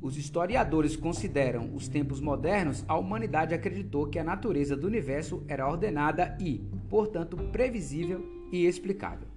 os 0.00 0.16
historiadores 0.16 0.96
consideram 0.96 1.74
os 1.74 1.88
tempos 1.88 2.20
modernos, 2.20 2.84
a 2.88 2.96
humanidade 2.96 3.52
acreditou 3.52 4.06
que 4.06 4.18
a 4.18 4.24
natureza 4.24 4.76
do 4.76 4.86
universo 4.86 5.44
era 5.48 5.68
ordenada 5.68 6.38
e, 6.40 6.64
portanto, 6.88 7.36
previsível 7.36 8.24
e 8.52 8.64
explicável. 8.64 9.28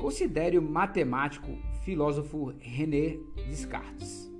Considere 0.00 0.56
o 0.56 0.62
matemático 0.62 1.58
filósofo 1.84 2.54
René 2.60 3.18
Descartes, 3.48 4.30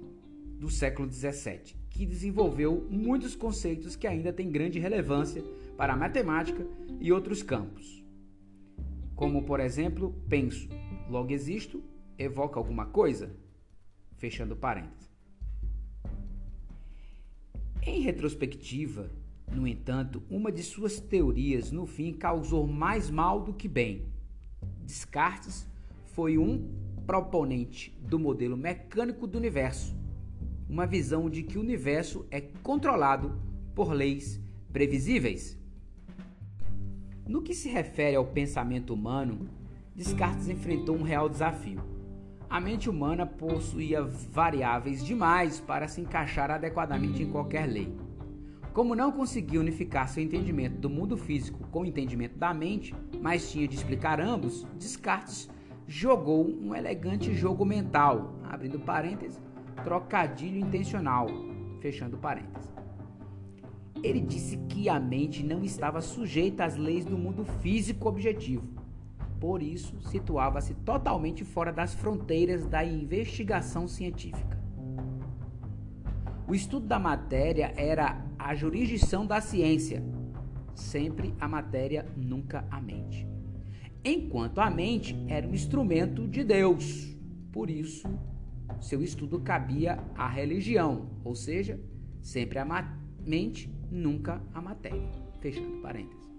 do 0.58 0.70
século 0.70 1.10
XVII, 1.10 1.74
que 1.90 2.06
desenvolveu 2.06 2.86
muitos 2.88 3.34
conceitos 3.34 3.96
que 3.96 4.06
ainda 4.06 4.32
têm 4.32 4.50
grande 4.50 4.78
relevância 4.78 5.42
para 5.76 5.92
a 5.92 5.96
matemática 5.96 6.64
e 7.00 7.12
outros 7.12 7.42
campos, 7.42 8.02
como, 9.14 9.42
por 9.42 9.60
exemplo, 9.60 10.14
penso, 10.28 10.68
logo 11.08 11.32
existo, 11.32 11.82
evoca 12.18 12.58
alguma 12.58 12.86
coisa? 12.86 13.30
Fechando 14.22 14.54
parênteses. 14.54 15.10
Em 17.84 18.02
retrospectiva, 18.02 19.10
no 19.50 19.66
entanto, 19.66 20.22
uma 20.30 20.52
de 20.52 20.62
suas 20.62 21.00
teorias 21.00 21.72
no 21.72 21.86
fim 21.86 22.12
causou 22.12 22.64
mais 22.64 23.10
mal 23.10 23.42
do 23.42 23.52
que 23.52 23.66
bem. 23.66 24.06
Descartes 24.84 25.66
foi 26.14 26.38
um 26.38 26.72
proponente 27.04 27.98
do 28.00 28.16
modelo 28.16 28.56
mecânico 28.56 29.26
do 29.26 29.36
universo, 29.36 29.92
uma 30.68 30.86
visão 30.86 31.28
de 31.28 31.42
que 31.42 31.58
o 31.58 31.60
universo 31.60 32.24
é 32.30 32.40
controlado 32.40 33.36
por 33.74 33.92
leis 33.92 34.40
previsíveis. 34.72 35.58
No 37.26 37.42
que 37.42 37.54
se 37.54 37.68
refere 37.68 38.14
ao 38.14 38.26
pensamento 38.26 38.94
humano, 38.94 39.48
Descartes 39.96 40.48
enfrentou 40.48 40.96
um 40.96 41.02
real 41.02 41.28
desafio. 41.28 42.01
A 42.52 42.60
mente 42.60 42.90
humana 42.90 43.24
possuía 43.24 44.02
variáveis 44.02 45.02
demais 45.02 45.58
para 45.58 45.88
se 45.88 46.02
encaixar 46.02 46.50
adequadamente 46.50 47.22
em 47.22 47.30
qualquer 47.30 47.64
lei. 47.64 47.96
Como 48.74 48.94
não 48.94 49.10
conseguia 49.10 49.58
unificar 49.58 50.06
seu 50.06 50.22
entendimento 50.22 50.76
do 50.76 50.90
mundo 50.90 51.16
físico 51.16 51.66
com 51.68 51.80
o 51.80 51.86
entendimento 51.86 52.38
da 52.38 52.52
mente, 52.52 52.94
mas 53.22 53.50
tinha 53.50 53.66
de 53.66 53.74
explicar 53.74 54.20
ambos, 54.20 54.66
Descartes 54.78 55.48
jogou 55.86 56.46
um 56.46 56.74
elegante 56.74 57.34
jogo 57.34 57.64
mental, 57.64 58.34
abrindo 58.44 58.78
parênteses, 58.78 59.40
trocadilho 59.82 60.58
intencional, 60.58 61.28
fechando 61.80 62.18
parênteses. 62.18 62.70
Ele 64.02 64.20
disse 64.20 64.58
que 64.68 64.90
a 64.90 65.00
mente 65.00 65.42
não 65.42 65.64
estava 65.64 66.02
sujeita 66.02 66.66
às 66.66 66.76
leis 66.76 67.06
do 67.06 67.16
mundo 67.16 67.46
físico 67.62 68.10
objetivo. 68.10 68.81
Por 69.42 69.60
isso, 69.60 70.00
situava-se 70.02 70.72
totalmente 70.72 71.44
fora 71.44 71.72
das 71.72 71.92
fronteiras 71.92 72.64
da 72.64 72.84
investigação 72.84 73.88
científica. 73.88 74.56
O 76.46 76.54
estudo 76.54 76.86
da 76.86 76.96
matéria 76.96 77.74
era 77.76 78.24
a 78.38 78.54
jurisdição 78.54 79.26
da 79.26 79.40
ciência. 79.40 80.00
Sempre 80.76 81.34
a 81.40 81.48
matéria, 81.48 82.06
nunca 82.16 82.64
a 82.70 82.80
mente. 82.80 83.26
Enquanto 84.04 84.60
a 84.60 84.70
mente 84.70 85.16
era 85.26 85.44
um 85.44 85.54
instrumento 85.54 86.28
de 86.28 86.44
Deus. 86.44 87.12
Por 87.50 87.68
isso, 87.68 88.08
seu 88.80 89.02
estudo 89.02 89.40
cabia 89.40 89.98
à 90.14 90.28
religião, 90.28 91.10
ou 91.24 91.34
seja, 91.34 91.80
sempre 92.20 92.60
a 92.60 92.96
mente, 93.26 93.68
nunca 93.90 94.40
a 94.54 94.62
matéria. 94.62 95.10
Fechando 95.40 95.82
parênteses. 95.82 96.31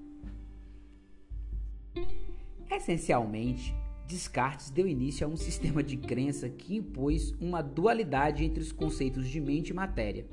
Essencialmente, 2.76 3.76
Descartes 4.08 4.72
deu 4.72 4.88
início 4.88 5.26
a 5.26 5.30
um 5.30 5.38
sistema 5.38 5.84
de 5.84 5.96
crença 5.96 6.50
que 6.50 6.76
impôs 6.76 7.32
uma 7.40 7.62
dualidade 7.62 8.44
entre 8.44 8.62
os 8.62 8.72
conceitos 8.72 9.28
de 9.30 9.40
mente 9.40 9.70
e 9.70 9.74
matéria. 9.74 10.28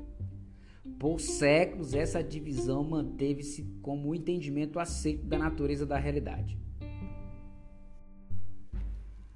Por 0.99 1.19
séculos, 1.21 1.93
essa 1.93 2.23
divisão 2.23 2.83
manteve-se 2.83 3.63
como 3.81 4.09
o 4.09 4.15
entendimento 4.15 4.79
aceito 4.79 5.25
da 5.25 5.37
natureza 5.37 5.85
da 5.85 5.97
realidade, 5.97 6.57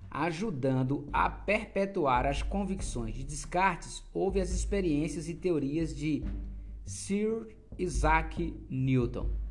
ajudando 0.10 1.08
a 1.14 1.30
perpetuar 1.30 2.26
as 2.26 2.42
convicções 2.42 3.14
de 3.14 3.24
Descartes. 3.24 4.04
Houve 4.14 4.42
as 4.42 4.52
experiências 4.52 5.30
e 5.30 5.36
teorias 5.36 5.96
de 5.96 6.24
Sir 6.84 7.56
Isaac 7.78 8.54
Newton. 8.70 9.45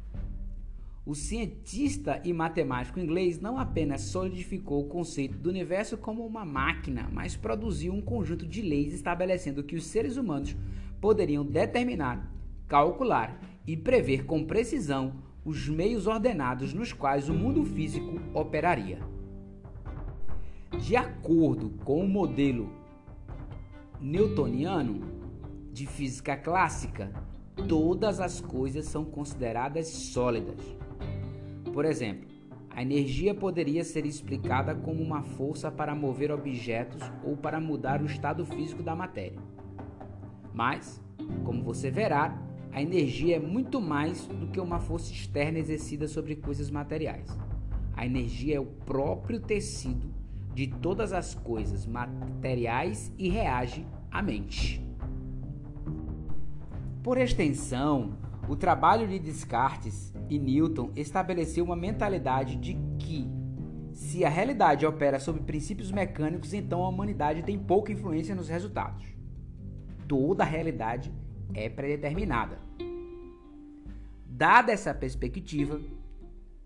O 1.06 1.14
cientista 1.14 2.18
e 2.24 2.32
matemático 2.32 2.98
inglês 2.98 3.38
não 3.38 3.58
apenas 3.58 4.00
solidificou 4.00 4.80
o 4.80 4.88
conceito 4.88 5.36
do 5.36 5.50
universo 5.50 5.98
como 5.98 6.24
uma 6.24 6.46
máquina, 6.46 7.10
mas 7.12 7.36
produziu 7.36 7.92
um 7.92 8.00
conjunto 8.00 8.46
de 8.46 8.62
leis 8.62 8.94
estabelecendo 8.94 9.62
que 9.62 9.76
os 9.76 9.84
seres 9.84 10.16
humanos 10.16 10.56
poderiam 11.02 11.44
determinar, 11.44 12.32
calcular 12.66 13.38
e 13.66 13.76
prever 13.76 14.24
com 14.24 14.46
precisão 14.46 15.22
os 15.44 15.68
meios 15.68 16.06
ordenados 16.06 16.72
nos 16.72 16.90
quais 16.90 17.28
o 17.28 17.34
mundo 17.34 17.62
físico 17.66 18.18
operaria. 18.32 18.98
De 20.80 20.96
acordo 20.96 21.68
com 21.84 22.02
o 22.02 22.08
modelo 22.08 22.72
newtoniano 24.00 25.02
de 25.70 25.86
física 25.86 26.34
clássica, 26.34 27.12
todas 27.68 28.20
as 28.20 28.40
coisas 28.40 28.86
são 28.86 29.04
consideradas 29.04 29.86
sólidas. 29.88 30.83
Por 31.74 31.84
exemplo, 31.84 32.28
a 32.70 32.82
energia 32.82 33.34
poderia 33.34 33.82
ser 33.82 34.06
explicada 34.06 34.76
como 34.76 35.02
uma 35.02 35.24
força 35.24 35.72
para 35.72 35.92
mover 35.92 36.30
objetos 36.30 37.02
ou 37.24 37.36
para 37.36 37.58
mudar 37.58 38.00
o 38.00 38.06
estado 38.06 38.46
físico 38.46 38.80
da 38.80 38.94
matéria. 38.94 39.40
Mas, 40.52 41.02
como 41.44 41.64
você 41.64 41.90
verá, 41.90 42.40
a 42.70 42.80
energia 42.80 43.36
é 43.36 43.40
muito 43.40 43.80
mais 43.80 44.24
do 44.24 44.46
que 44.46 44.60
uma 44.60 44.78
força 44.78 45.12
externa 45.12 45.58
exercida 45.58 46.06
sobre 46.06 46.36
coisas 46.36 46.70
materiais. 46.70 47.36
A 47.92 48.06
energia 48.06 48.54
é 48.54 48.60
o 48.60 48.66
próprio 48.66 49.40
tecido 49.40 50.14
de 50.54 50.68
todas 50.68 51.12
as 51.12 51.34
coisas 51.34 51.84
materiais 51.86 53.12
e 53.18 53.28
reage 53.28 53.84
à 54.12 54.22
mente. 54.22 54.80
Por 57.02 57.18
extensão, 57.18 58.16
o 58.48 58.56
trabalho 58.56 59.06
de 59.06 59.18
Descartes 59.18 60.12
e 60.28 60.38
Newton 60.38 60.90
estabeleceu 60.96 61.64
uma 61.64 61.76
mentalidade 61.76 62.56
de 62.56 62.74
que, 62.98 63.28
se 63.92 64.24
a 64.24 64.28
realidade 64.28 64.86
opera 64.86 65.20
sob 65.20 65.40
princípios 65.40 65.90
mecânicos, 65.90 66.52
então 66.52 66.82
a 66.84 66.88
humanidade 66.88 67.42
tem 67.42 67.58
pouca 67.58 67.92
influência 67.92 68.34
nos 68.34 68.48
resultados 68.48 69.14
toda 70.06 70.42
a 70.42 70.46
realidade 70.46 71.12
é 71.52 71.68
predeterminada. 71.68 72.58
Dada 74.26 74.72
essa 74.72 74.92
perspectiva, 74.92 75.80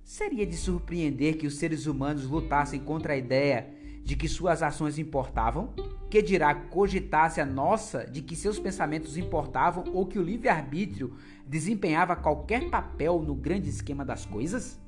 seria 0.03 0.47
de 0.47 0.57
surpreender 0.57 1.37
que 1.37 1.47
os 1.47 1.57
seres 1.59 1.87
humanos 1.87 2.25
lutassem 2.25 2.81
contra 2.81 3.13
a 3.13 3.17
ideia 3.17 3.69
de 4.09 4.17
que 4.17 4.27
suas 4.27 4.63
ações 4.63 4.99
importavam? 4.99 5.75
Que 6.09 6.23
dirá 6.23 6.55
cogitasse 6.55 7.43
a 7.43 7.45
nossa 7.45 8.07
de 8.07 8.23
que 8.23 8.35
seus 8.35 8.59
pensamentos 8.59 9.19
importavam 9.19 9.85
ou 9.93 10.07
que 10.07 10.19
o 10.19 10.23
livre-arbítrio 10.23 11.13
desempenhava 11.47 12.17
qualquer 12.17 12.71
papel 12.71 13.21
no 13.21 13.35
grande 13.35 13.69
esquema 13.69 14.07
das 14.07 14.25
coisas? 14.25 14.81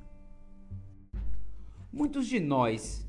Muitos 1.93 2.27
de 2.29 2.41
nós 2.41 3.07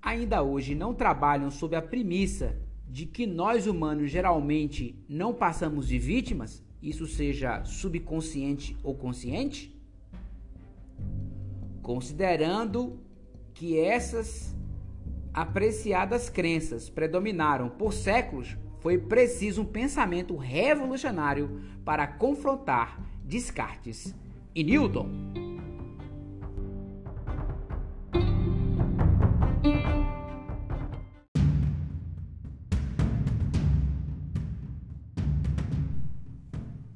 ainda 0.00 0.40
hoje 0.40 0.72
não 0.72 0.94
trabalham 0.94 1.50
sob 1.50 1.74
a 1.74 1.82
premissa 1.82 2.56
de 2.88 3.04
que 3.04 3.26
nós 3.26 3.66
humanos 3.66 4.12
geralmente 4.12 4.96
não 5.08 5.34
passamos 5.34 5.88
de 5.88 5.98
vítimas, 5.98 6.62
isso 6.80 7.08
seja 7.08 7.64
subconsciente 7.64 8.76
ou 8.84 8.94
consciente? 8.94 9.76
Considerando 11.82 13.00
que 13.52 13.76
essas 13.76 14.54
apreciadas 15.34 16.30
crenças 16.30 16.88
predominaram 16.88 17.68
por 17.68 17.92
séculos, 17.92 18.56
foi 18.78 18.96
preciso 18.96 19.62
um 19.62 19.66
pensamento 19.66 20.36
revolucionário 20.36 21.60
para 21.84 22.06
confrontar 22.06 23.00
Descartes 23.24 24.14
e 24.54 24.62
Newton. 24.62 25.08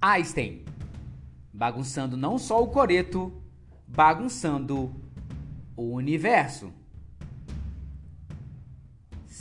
Einstein, 0.01 0.65
bagunçando 1.53 2.17
não 2.17 2.39
só 2.39 2.63
o 2.63 2.69
coreto, 2.69 3.33
bagunçando 3.87 4.95
o 5.77 5.95
universo. 5.95 6.73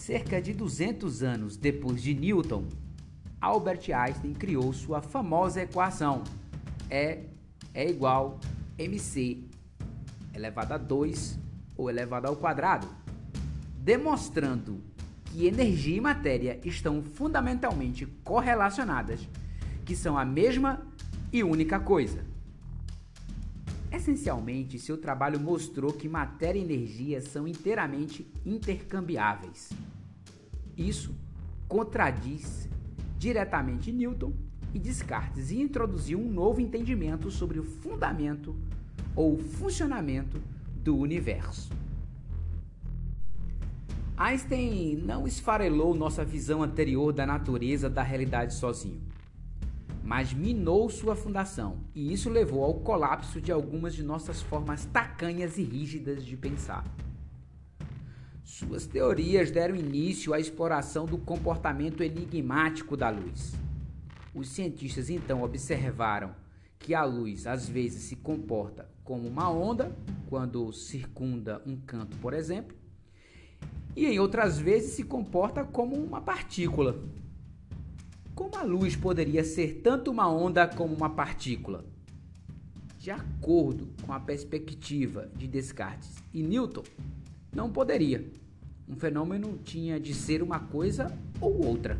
Cerca 0.07 0.41
de 0.41 0.53
200 0.53 1.21
anos 1.21 1.57
depois 1.57 2.01
de 2.01 2.13
Newton, 2.13 2.63
Albert 3.41 3.91
Einstein 3.93 4.33
criou 4.33 4.71
sua 4.71 5.01
famosa 5.01 5.63
equação 5.63 6.23
E 6.89 7.25
é 7.73 7.89
igual 7.89 8.39
mc 8.79 9.43
elevado 10.33 10.71
a 10.71 10.77
2 10.77 11.37
ou 11.75 11.89
elevado 11.89 12.25
ao 12.25 12.37
quadrado, 12.37 12.87
demonstrando 13.79 14.81
que 15.25 15.45
energia 15.45 15.97
e 15.97 15.99
matéria 15.99 16.57
estão 16.63 17.03
fundamentalmente 17.03 18.05
correlacionadas 18.23 19.27
que 19.83 19.93
são 19.93 20.17
a 20.17 20.23
mesma 20.23 20.87
e 21.33 21.43
única 21.43 21.81
coisa. 21.81 22.23
Essencialmente, 23.91 24.79
seu 24.79 24.97
trabalho 24.97 25.37
mostrou 25.37 25.91
que 25.91 26.07
matéria 26.07 26.59
e 26.59 26.63
energia 26.63 27.19
são 27.19 27.45
inteiramente 27.45 28.25
intercambiáveis. 28.45 29.69
Isso 30.77 31.15
contradiz 31.67 32.69
diretamente 33.17 33.91
Newton 33.91 34.33
e 34.73 34.79
Descartes 34.79 35.51
e 35.51 35.59
introduziu 35.59 36.19
um 36.19 36.31
novo 36.31 36.61
entendimento 36.61 37.31
sobre 37.31 37.59
o 37.59 37.63
fundamento 37.63 38.55
ou 39.15 39.37
funcionamento 39.37 40.39
do 40.83 40.95
universo. 40.95 41.71
Einstein 44.15 44.95
não 44.97 45.27
esfarelou 45.27 45.95
nossa 45.95 46.23
visão 46.23 46.63
anterior 46.63 47.11
da 47.11 47.25
natureza 47.25 47.89
da 47.89 48.03
realidade 48.03 48.53
sozinho 48.53 49.01
mas 50.07 50.31
minou 50.31 50.89
sua 50.89 51.17
fundação, 51.17 51.79
e 51.93 52.13
isso 52.13 52.29
levou 52.29 52.63
ao 52.63 52.75
colapso 52.75 53.41
de 53.41 53.51
algumas 53.51 53.93
de 53.93 54.01
nossas 54.01 54.41
formas 54.41 54.85
tacanhas 54.85 55.57
e 55.57 55.63
rígidas 55.63 56.25
de 56.25 56.37
pensar. 56.37 56.85
Suas 58.47 58.87
teorias 58.87 59.51
deram 59.51 59.75
início 59.75 60.33
à 60.33 60.39
exploração 60.39 61.05
do 61.05 61.17
comportamento 61.17 62.01
enigmático 62.01 62.95
da 62.95 63.09
luz. 63.09 63.53
Os 64.33 64.47
cientistas 64.47 65.09
então 65.09 65.43
observaram 65.43 66.33
que 66.79 66.95
a 66.95 67.03
luz 67.03 67.45
às 67.45 67.67
vezes 67.67 68.03
se 68.03 68.15
comporta 68.15 68.89
como 69.03 69.27
uma 69.27 69.51
onda 69.51 69.93
quando 70.29 70.71
circunda 70.71 71.61
um 71.65 71.75
canto, 71.75 72.15
por 72.19 72.33
exemplo, 72.33 72.73
e 73.93 74.05
em 74.05 74.17
outras 74.17 74.57
vezes 74.57 74.93
se 74.93 75.03
comporta 75.03 75.65
como 75.65 75.97
uma 75.97 76.21
partícula 76.21 77.03
como 78.33 78.55
a 78.55 78.61
luz 78.61 78.95
poderia 78.95 79.43
ser 79.43 79.81
tanto 79.81 80.11
uma 80.11 80.31
onda 80.31 80.67
como 80.67 80.95
uma 80.95 81.09
partícula? 81.09 81.83
De 82.99 83.09
acordo 83.09 83.89
com 84.03 84.13
a 84.13 84.19
perspectiva 84.19 85.27
de 85.35 85.47
Descartes 85.47 86.15
e 86.31 86.43
Newton, 86.43 86.83
não 87.53 87.69
poderia. 87.71 88.25
Um 88.87 88.95
fenômeno 88.95 89.57
tinha 89.63 89.99
de 89.99 90.13
ser 90.13 90.41
uma 90.41 90.59
coisa 90.59 91.11
ou 91.41 91.65
outra. 91.65 91.99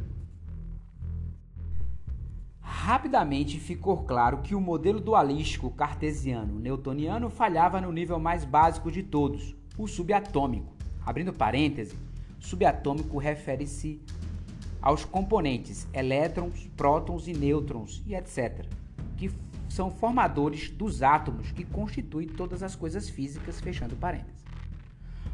Rapidamente 2.61 3.59
ficou 3.59 4.03
claro 4.03 4.37
que 4.41 4.55
o 4.55 4.61
modelo 4.61 4.99
dualístico 4.99 5.69
cartesiano 5.71 6.59
newtoniano 6.59 7.29
falhava 7.29 7.81
no 7.81 7.91
nível 7.91 8.19
mais 8.19 8.45
básico 8.45 8.91
de 8.91 9.03
todos, 9.03 9.55
o 9.77 9.87
subatômico. 9.87 10.73
Abrindo 11.05 11.33
parêntese, 11.33 11.97
subatômico 12.39 13.17
refere-se 13.17 14.01
aos 14.81 15.03
componentes 15.03 15.87
elétrons, 15.93 16.69
prótons 16.77 17.27
e 17.27 17.33
nêutrons 17.33 18.01
e 18.05 18.15
etc., 18.15 18.65
que 19.17 19.29
são 19.67 19.91
formadores 19.91 20.69
dos 20.69 21.03
átomos 21.03 21.51
que 21.51 21.65
constituem 21.65 22.27
todas 22.27 22.63
as 22.63 22.75
coisas 22.75 23.09
físicas, 23.09 23.59
fechando 23.59 23.95
parênteses. 23.97 24.46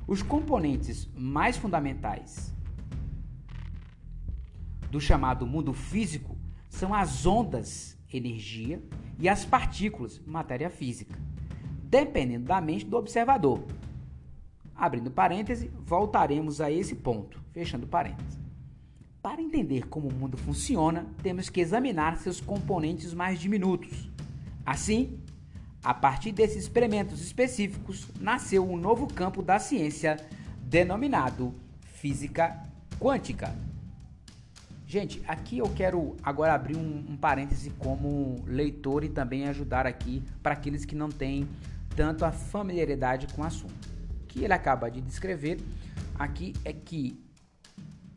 Os 0.07 0.21
componentes 0.21 1.09
mais 1.15 1.57
fundamentais 1.57 2.53
do 4.91 4.99
chamado 4.99 5.47
mundo 5.47 5.73
físico 5.73 6.37
são 6.69 6.93
as 6.93 7.25
ondas, 7.25 7.97
energia, 8.11 8.83
e 9.19 9.29
as 9.29 9.45
partículas, 9.45 10.21
matéria 10.25 10.69
física, 10.69 11.17
dependendo 11.83 12.45
da 12.45 12.59
mente 12.59 12.85
do 12.85 12.97
observador. 12.97 13.65
Abrindo 14.75 15.09
parêntese, 15.11 15.71
voltaremos 15.85 16.59
a 16.59 16.71
esse 16.71 16.95
ponto, 16.95 17.41
fechando 17.51 17.87
parêntese. 17.87 18.41
Para 19.21 19.41
entender 19.41 19.87
como 19.87 20.09
o 20.09 20.13
mundo 20.13 20.35
funciona, 20.35 21.07
temos 21.21 21.49
que 21.49 21.61
examinar 21.61 22.17
seus 22.17 22.41
componentes 22.41 23.13
mais 23.13 23.39
diminutos. 23.39 24.11
Assim, 24.65 25.19
a 25.83 25.93
partir 25.93 26.31
desses 26.31 26.63
experimentos 26.63 27.21
específicos, 27.21 28.07
nasceu 28.19 28.67
um 28.69 28.77
novo 28.77 29.05
campo 29.07 29.41
da 29.41 29.59
ciência 29.59 30.17
denominado 30.61 31.53
física 31.81 32.63
quântica. 32.99 33.53
Gente, 34.87 35.21
aqui 35.27 35.57
eu 35.57 35.69
quero 35.69 36.15
agora 36.23 36.53
abrir 36.53 36.77
um, 36.77 37.05
um 37.09 37.17
parêntese 37.17 37.69
como 37.71 38.43
leitor 38.45 39.03
e 39.03 39.09
também 39.09 39.47
ajudar 39.47 39.85
aqui 39.85 40.23
para 40.41 40.53
aqueles 40.53 40.85
que 40.85 40.95
não 40.95 41.09
têm 41.09 41.47
tanto 41.95 42.23
a 42.23 42.31
familiaridade 42.31 43.27
com 43.33 43.41
o 43.41 43.45
assunto. 43.45 43.89
O 44.23 44.27
que 44.27 44.43
ele 44.43 44.53
acaba 44.53 44.89
de 44.89 45.01
descrever 45.01 45.59
aqui 46.17 46.53
é 46.63 46.71
que 46.71 47.19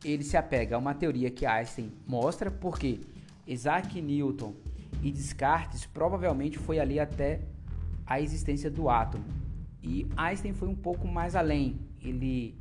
ele 0.04 0.22
se 0.22 0.36
apega 0.36 0.76
a 0.76 0.78
uma 0.78 0.94
teoria 0.94 1.30
que 1.30 1.44
Einstein 1.44 1.90
mostra, 2.06 2.50
porque 2.50 3.00
Isaac 3.46 4.00
Newton 4.00 4.54
e 5.02 5.10
Descartes 5.10 5.84
provavelmente 5.86 6.58
foi 6.58 6.78
ali 6.78 7.00
até 7.00 7.40
a 8.06 8.20
existência 8.20 8.70
do 8.70 8.88
átomo. 8.88 9.24
E 9.82 10.06
Einstein 10.16 10.52
foi 10.52 10.68
um 10.68 10.74
pouco 10.74 11.06
mais 11.08 11.34
além. 11.34 11.78
Ele 12.02 12.54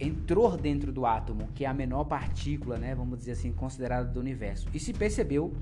entrou 0.00 0.56
dentro 0.56 0.92
do 0.92 1.04
átomo, 1.06 1.48
que 1.54 1.64
é 1.64 1.68
a 1.68 1.74
menor 1.74 2.04
partícula, 2.04 2.78
né, 2.78 2.94
vamos 2.94 3.18
dizer 3.18 3.32
assim, 3.32 3.52
considerada 3.52 4.08
do 4.08 4.20
universo. 4.20 4.68
E 4.72 4.78
se 4.78 4.92
percebeu 4.92 5.52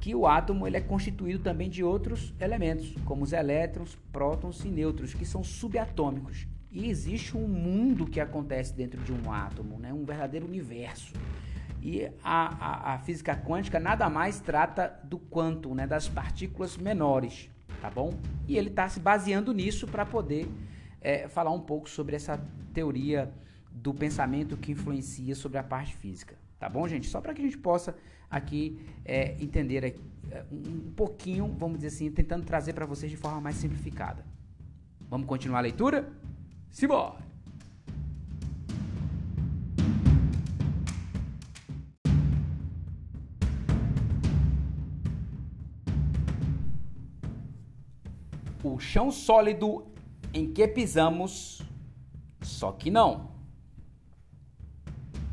que 0.00 0.14
o 0.14 0.26
átomo 0.26 0.66
ele 0.66 0.76
é 0.76 0.80
constituído 0.82 1.42
também 1.42 1.70
de 1.70 1.82
outros 1.82 2.34
elementos, 2.38 2.94
como 3.06 3.24
os 3.24 3.32
elétrons, 3.32 3.96
prótons 4.12 4.62
e 4.64 4.68
nêutrons, 4.68 5.14
que 5.14 5.24
são 5.24 5.42
subatômicos. 5.42 6.46
E 6.70 6.90
existe 6.90 7.36
um 7.36 7.48
mundo 7.48 8.04
que 8.04 8.20
acontece 8.20 8.74
dentro 8.74 9.00
de 9.02 9.12
um 9.12 9.32
átomo, 9.32 9.78
né, 9.78 9.92
um 9.92 10.04
verdadeiro 10.04 10.46
universo. 10.46 11.14
E 11.80 12.06
a, 12.22 12.92
a, 12.92 12.94
a 12.94 12.98
física 12.98 13.34
quântica 13.34 13.80
nada 13.80 14.08
mais 14.10 14.40
trata 14.40 15.00
do 15.04 15.18
quanto, 15.18 15.74
né, 15.74 15.86
das 15.86 16.08
partículas 16.08 16.76
menores, 16.76 17.48
tá 17.84 17.90
bom? 17.90 18.14
E 18.48 18.56
ele 18.56 18.70
está 18.70 18.88
se 18.88 18.98
baseando 18.98 19.52
nisso 19.52 19.86
para 19.86 20.06
poder 20.06 20.48
é, 21.02 21.28
falar 21.28 21.50
um 21.50 21.60
pouco 21.60 21.86
sobre 21.86 22.16
essa 22.16 22.42
teoria 22.72 23.30
do 23.70 23.92
pensamento 23.92 24.56
que 24.56 24.72
influencia 24.72 25.34
sobre 25.34 25.58
a 25.58 25.62
parte 25.62 25.94
física. 25.94 26.34
Tá 26.58 26.66
bom, 26.66 26.88
gente? 26.88 27.06
Só 27.06 27.20
para 27.20 27.34
que 27.34 27.42
a 27.42 27.44
gente 27.44 27.58
possa 27.58 27.94
aqui 28.30 28.80
é, 29.04 29.36
entender 29.38 30.00
é, 30.30 30.44
um 30.50 30.92
pouquinho, 30.96 31.54
vamos 31.58 31.76
dizer 31.76 31.88
assim, 31.88 32.10
tentando 32.10 32.46
trazer 32.46 32.72
para 32.72 32.86
vocês 32.86 33.10
de 33.10 33.18
forma 33.18 33.38
mais 33.38 33.56
simplificada. 33.56 34.24
Vamos 35.10 35.26
continuar 35.26 35.58
a 35.58 35.62
leitura? 35.62 36.10
Simbora! 36.70 37.33
Chão 48.84 49.10
sólido 49.10 49.86
em 50.32 50.52
que 50.52 50.68
pisamos, 50.68 51.62
só 52.42 52.70
que 52.70 52.90
não. 52.90 53.32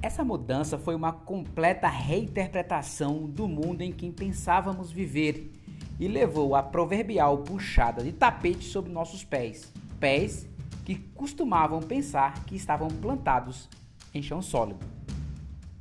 Essa 0.01 0.23
mudança 0.23 0.79
foi 0.79 0.95
uma 0.95 1.11
completa 1.11 1.87
reinterpretação 1.87 3.29
do 3.29 3.47
mundo 3.47 3.81
em 3.81 3.91
que 3.91 4.09
pensávamos 4.11 4.91
viver 4.91 5.51
e 5.99 6.07
levou 6.07 6.55
à 6.55 6.63
proverbial 6.63 7.39
puxada 7.39 8.03
de 8.03 8.11
tapete 8.11 8.65
sobre 8.65 8.91
nossos 8.91 9.23
pés. 9.23 9.71
Pés 9.99 10.47
que 10.83 10.95
costumavam 10.95 11.81
pensar 11.81 12.45
que 12.45 12.55
estavam 12.55 12.87
plantados 12.87 13.69
em 14.13 14.23
chão 14.23 14.41
sólido. 14.41 14.79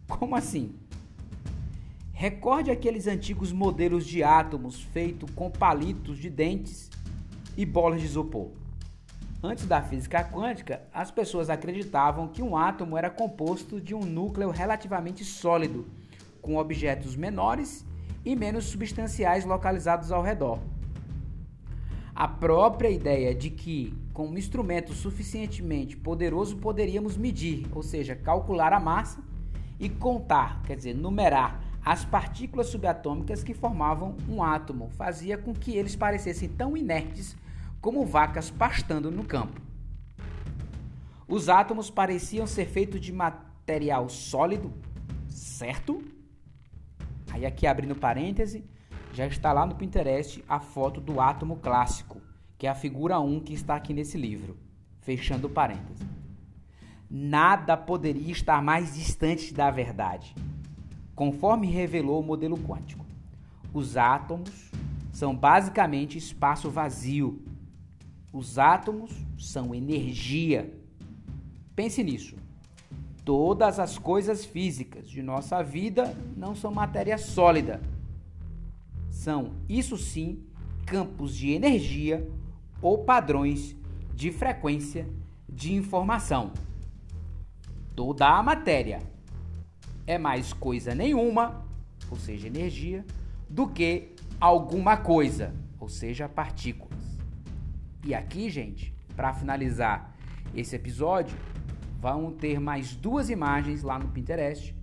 Como 0.06 0.36
assim? 0.36 0.74
Recorde 2.12 2.70
aqueles 2.70 3.06
antigos 3.06 3.52
modelos 3.52 4.04
de 4.04 4.22
átomos 4.22 4.82
feitos 4.82 5.30
com 5.30 5.50
palitos 5.50 6.18
de 6.18 6.28
dentes 6.28 6.90
e 7.56 7.64
bolas 7.64 8.00
de 8.00 8.06
isopor. 8.06 8.50
Antes 9.42 9.66
da 9.66 9.82
física 9.82 10.22
quântica, 10.22 10.82
as 10.92 11.10
pessoas 11.10 11.48
acreditavam 11.48 12.28
que 12.28 12.42
um 12.42 12.56
átomo 12.56 12.96
era 12.96 13.08
composto 13.08 13.80
de 13.80 13.94
um 13.94 14.00
núcleo 14.00 14.50
relativamente 14.50 15.24
sólido, 15.24 15.86
com 16.42 16.56
objetos 16.56 17.16
menores 17.16 17.86
e 18.24 18.36
menos 18.36 18.66
substanciais 18.66 19.44
localizados 19.44 20.12
ao 20.12 20.22
redor. 20.22 20.58
A 22.14 22.28
própria 22.28 22.90
ideia 22.90 23.34
de 23.34 23.48
que, 23.48 23.94
com 24.12 24.28
um 24.28 24.36
instrumento 24.36 24.92
suficientemente 24.92 25.96
poderoso, 25.96 26.58
poderíamos 26.58 27.16
medir, 27.16 27.66
ou 27.74 27.82
seja, 27.82 28.14
calcular 28.14 28.74
a 28.74 28.80
massa 28.80 29.22
e 29.78 29.88
contar, 29.88 30.60
quer 30.64 30.76
dizer, 30.76 30.94
numerar 30.94 31.59
as 31.84 32.04
partículas 32.04 32.68
subatômicas 32.68 33.42
que 33.42 33.54
formavam 33.54 34.16
um 34.28 34.42
átomo, 34.42 34.90
fazia 34.90 35.38
com 35.38 35.54
que 35.54 35.76
eles 35.76 35.96
parecessem 35.96 36.48
tão 36.48 36.76
inertes 36.76 37.36
como 37.80 38.04
vacas 38.04 38.50
pastando 38.50 39.10
no 39.10 39.24
campo. 39.24 39.60
Os 41.26 41.48
átomos 41.48 41.90
pareciam 41.90 42.46
ser 42.46 42.66
feitos 42.66 43.00
de 43.00 43.12
material 43.12 44.08
sólido, 44.08 44.72
certo? 45.28 46.02
Aí 47.32 47.46
aqui 47.46 47.66
abrindo 47.66 47.94
parêntese, 47.94 48.64
já 49.12 49.26
está 49.26 49.52
lá 49.52 49.64
no 49.64 49.74
Pinterest 49.74 50.44
a 50.48 50.60
foto 50.60 51.00
do 51.00 51.20
átomo 51.20 51.56
clássico, 51.56 52.20
que 52.58 52.66
é 52.66 52.70
a 52.70 52.74
figura 52.74 53.18
1 53.20 53.40
que 53.40 53.54
está 53.54 53.76
aqui 53.76 53.94
nesse 53.94 54.18
livro. 54.18 54.58
Fechando 55.00 55.48
parêntese. 55.48 56.04
Nada 57.08 57.76
poderia 57.76 58.30
estar 58.30 58.62
mais 58.62 58.94
distante 58.94 59.54
da 59.54 59.70
verdade, 59.70 60.34
conforme 61.20 61.66
revelou 61.66 62.20
o 62.20 62.24
modelo 62.24 62.56
quântico. 62.56 63.04
Os 63.74 63.98
átomos 63.98 64.70
são 65.12 65.36
basicamente 65.36 66.16
espaço 66.16 66.70
vazio 66.70 67.42
os 68.32 68.58
átomos 68.58 69.10
são 69.38 69.74
energia. 69.74 70.72
Pense 71.74 72.02
nisso. 72.02 72.36
Todas 73.24 73.80
as 73.80 73.98
coisas 73.98 74.44
físicas 74.44 75.08
de 75.08 75.22
nossa 75.22 75.62
vida 75.62 76.16
não 76.36 76.54
são 76.54 76.72
matéria 76.72 77.18
sólida. 77.18 77.80
São, 79.10 79.52
isso 79.68 79.96
sim, 79.96 80.44
campos 80.86 81.34
de 81.34 81.50
energia 81.50 82.26
ou 82.80 82.98
padrões 82.98 83.74
de 84.14 84.30
frequência 84.30 85.08
de 85.48 85.74
informação. 85.74 86.52
Toda 87.96 88.28
a 88.28 88.42
matéria 88.42 89.00
é 90.10 90.18
mais 90.18 90.52
coisa 90.52 90.92
nenhuma, 90.92 91.64
ou 92.10 92.16
seja, 92.16 92.48
energia, 92.48 93.04
do 93.48 93.68
que 93.68 94.08
alguma 94.40 94.96
coisa, 94.96 95.54
ou 95.78 95.88
seja, 95.88 96.28
partícula. 96.28 96.90
E 98.04 98.12
aqui, 98.12 98.50
gente, 98.50 98.92
para 99.14 99.32
finalizar 99.32 100.12
esse 100.52 100.74
episódio, 100.74 101.36
vão 102.00 102.32
ter 102.32 102.58
mais 102.58 102.96
duas 102.96 103.30
imagens 103.30 103.84
lá 103.84 104.00
no 104.00 104.08
Pinterest 104.08 104.74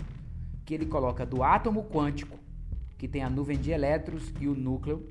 que 0.63 0.73
ele 0.73 0.85
coloca 0.85 1.25
do 1.25 1.43
átomo 1.43 1.83
quântico, 1.83 2.39
que 2.97 3.07
tem 3.07 3.21
a 3.21 3.29
nuvem 3.29 3.57
de 3.57 3.71
elétrons 3.71 4.33
e 4.39 4.47
o 4.47 4.55
núcleo, 4.55 5.07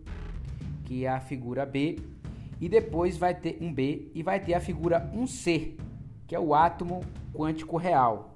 que 0.86 1.04
é 1.04 1.08
a 1.10 1.20
figura 1.20 1.66
B, 1.66 1.98
e 2.58 2.70
depois 2.70 3.18
vai 3.18 3.34
ter 3.34 3.58
um 3.60 3.70
B 3.70 4.10
e 4.14 4.22
vai 4.22 4.40
ter 4.40 4.54
a 4.54 4.60
figura 4.60 5.10
1C, 5.14 5.74
que 6.26 6.34
é 6.34 6.40
o 6.40 6.54
átomo 6.54 7.02
quântico 7.34 7.76
real. 7.76 8.35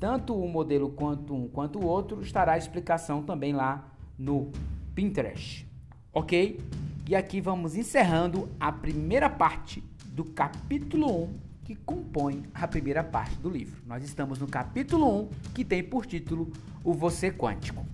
Tanto 0.00 0.34
o 0.34 0.48
modelo 0.48 0.88
quanto 0.88 1.34
um 1.34 1.46
quanto 1.46 1.78
o 1.78 1.84
outro 1.84 2.22
estará 2.22 2.54
a 2.54 2.58
explicação 2.58 3.22
também 3.22 3.52
lá 3.52 3.92
no 4.18 4.50
Pinterest, 4.94 5.68
ok? 6.12 6.58
E 7.06 7.14
aqui 7.14 7.40
vamos 7.40 7.76
encerrando 7.76 8.48
a 8.58 8.72
primeira 8.72 9.28
parte 9.28 9.84
do 10.06 10.24
capítulo 10.24 11.24
1 11.24 11.34
que 11.64 11.74
compõe 11.74 12.42
a 12.54 12.66
primeira 12.66 13.04
parte 13.04 13.36
do 13.36 13.50
livro. 13.50 13.82
Nós 13.86 14.02
estamos 14.02 14.38
no 14.38 14.48
capítulo 14.48 15.24
1 15.24 15.28
que 15.54 15.64
tem 15.64 15.84
por 15.84 16.06
título 16.06 16.50
O 16.82 16.94
Você 16.94 17.30
Quântico. 17.30 17.84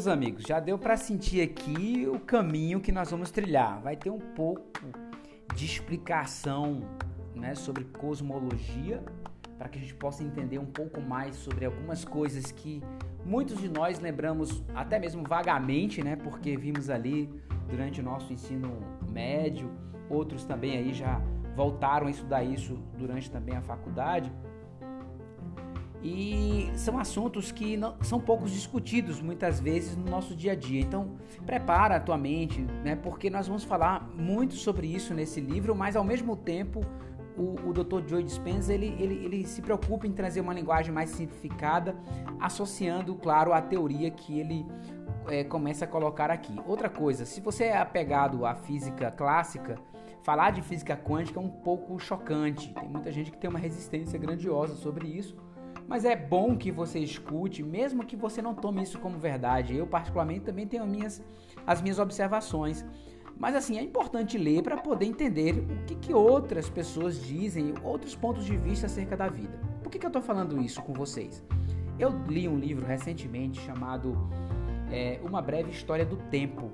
Meus 0.00 0.08
amigos, 0.08 0.44
já 0.44 0.58
deu 0.58 0.78
para 0.78 0.96
sentir 0.96 1.42
aqui 1.42 2.08
o 2.10 2.18
caminho 2.18 2.80
que 2.80 2.90
nós 2.90 3.10
vamos 3.10 3.30
trilhar. 3.30 3.82
Vai 3.82 3.96
ter 3.96 4.08
um 4.08 4.18
pouco 4.18 4.64
de 5.54 5.66
explicação 5.66 6.80
né, 7.34 7.54
sobre 7.54 7.84
cosmologia, 7.84 9.04
para 9.58 9.68
que 9.68 9.76
a 9.76 9.80
gente 9.82 9.94
possa 9.94 10.24
entender 10.24 10.58
um 10.58 10.64
pouco 10.64 11.02
mais 11.02 11.36
sobre 11.36 11.66
algumas 11.66 12.02
coisas 12.02 12.50
que 12.50 12.82
muitos 13.26 13.60
de 13.60 13.68
nós 13.68 14.00
lembramos 14.00 14.64
até 14.74 14.98
mesmo 14.98 15.22
vagamente, 15.22 16.02
né, 16.02 16.16
porque 16.16 16.56
vimos 16.56 16.88
ali 16.88 17.28
durante 17.68 18.00
o 18.00 18.02
nosso 18.02 18.32
ensino 18.32 18.80
médio, 19.12 19.70
outros 20.08 20.44
também 20.44 20.78
aí 20.78 20.94
já 20.94 21.20
voltaram 21.54 22.06
a 22.06 22.10
estudar 22.10 22.42
isso 22.42 22.74
durante 22.96 23.30
também 23.30 23.54
a 23.54 23.60
faculdade. 23.60 24.32
E 26.02 26.70
são 26.76 26.98
assuntos 26.98 27.52
que 27.52 27.76
não, 27.76 27.94
são 28.00 28.18
poucos 28.18 28.50
discutidos 28.50 29.20
muitas 29.20 29.60
vezes 29.60 29.94
no 29.96 30.04
nosso 30.04 30.34
dia 30.34 30.52
a 30.52 30.54
dia. 30.54 30.80
Então, 30.80 31.16
prepara 31.44 31.96
a 31.96 32.00
tua 32.00 32.16
mente, 32.16 32.62
né? 32.82 32.96
Porque 32.96 33.28
nós 33.28 33.46
vamos 33.46 33.64
falar 33.64 34.08
muito 34.16 34.54
sobre 34.54 34.86
isso 34.86 35.12
nesse 35.12 35.40
livro, 35.40 35.74
mas 35.74 35.96
ao 35.96 36.04
mesmo 36.04 36.36
tempo 36.36 36.80
o, 37.36 37.68
o 37.68 37.72
Dr. 37.72 38.08
Joe 38.08 38.22
Dispenza 38.22 38.72
ele, 38.72 38.96
ele, 38.98 39.24
ele 39.24 39.46
se 39.46 39.60
preocupa 39.60 40.06
em 40.06 40.12
trazer 40.12 40.40
uma 40.40 40.54
linguagem 40.54 40.92
mais 40.92 41.10
simplificada, 41.10 41.94
associando, 42.40 43.14
claro, 43.14 43.52
a 43.52 43.60
teoria 43.60 44.10
que 44.10 44.38
ele 44.38 44.66
é, 45.28 45.44
começa 45.44 45.84
a 45.84 45.88
colocar 45.88 46.30
aqui. 46.30 46.58
Outra 46.66 46.88
coisa, 46.88 47.26
se 47.26 47.42
você 47.42 47.64
é 47.64 47.76
apegado 47.76 48.46
à 48.46 48.54
física 48.54 49.10
clássica, 49.10 49.78
falar 50.22 50.50
de 50.50 50.62
física 50.62 50.96
quântica 50.96 51.38
é 51.38 51.42
um 51.42 51.50
pouco 51.50 51.98
chocante. 51.98 52.72
Tem 52.72 52.88
muita 52.88 53.12
gente 53.12 53.30
que 53.30 53.36
tem 53.36 53.50
uma 53.50 53.58
resistência 53.58 54.18
grandiosa 54.18 54.74
sobre 54.76 55.06
isso 55.06 55.36
mas 55.90 56.04
é 56.04 56.14
bom 56.14 56.56
que 56.56 56.70
você 56.70 57.00
escute, 57.00 57.64
mesmo 57.64 58.06
que 58.06 58.14
você 58.14 58.40
não 58.40 58.54
tome 58.54 58.80
isso 58.80 58.96
como 59.00 59.18
verdade. 59.18 59.76
Eu, 59.76 59.88
particularmente, 59.88 60.42
também 60.42 60.64
tenho 60.64 60.84
as 60.84 60.88
minhas, 60.88 61.22
as 61.66 61.82
minhas 61.82 61.98
observações. 61.98 62.86
Mas 63.36 63.56
assim, 63.56 63.76
é 63.76 63.82
importante 63.82 64.38
ler 64.38 64.62
para 64.62 64.76
poder 64.76 65.06
entender 65.06 65.52
o 65.58 65.84
que, 65.86 65.96
que 65.96 66.14
outras 66.14 66.70
pessoas 66.70 67.20
dizem, 67.20 67.74
outros 67.82 68.14
pontos 68.14 68.44
de 68.44 68.56
vista 68.56 68.86
acerca 68.86 69.16
da 69.16 69.26
vida. 69.26 69.58
Por 69.82 69.90
que, 69.90 69.98
que 69.98 70.06
eu 70.06 70.10
estou 70.10 70.22
falando 70.22 70.62
isso 70.62 70.80
com 70.80 70.92
vocês? 70.92 71.44
Eu 71.98 72.10
li 72.28 72.46
um 72.46 72.56
livro 72.56 72.86
recentemente 72.86 73.60
chamado 73.60 74.16
é, 74.92 75.18
Uma 75.24 75.42
Breve 75.42 75.72
História 75.72 76.06
do 76.06 76.16
Tempo, 76.16 76.70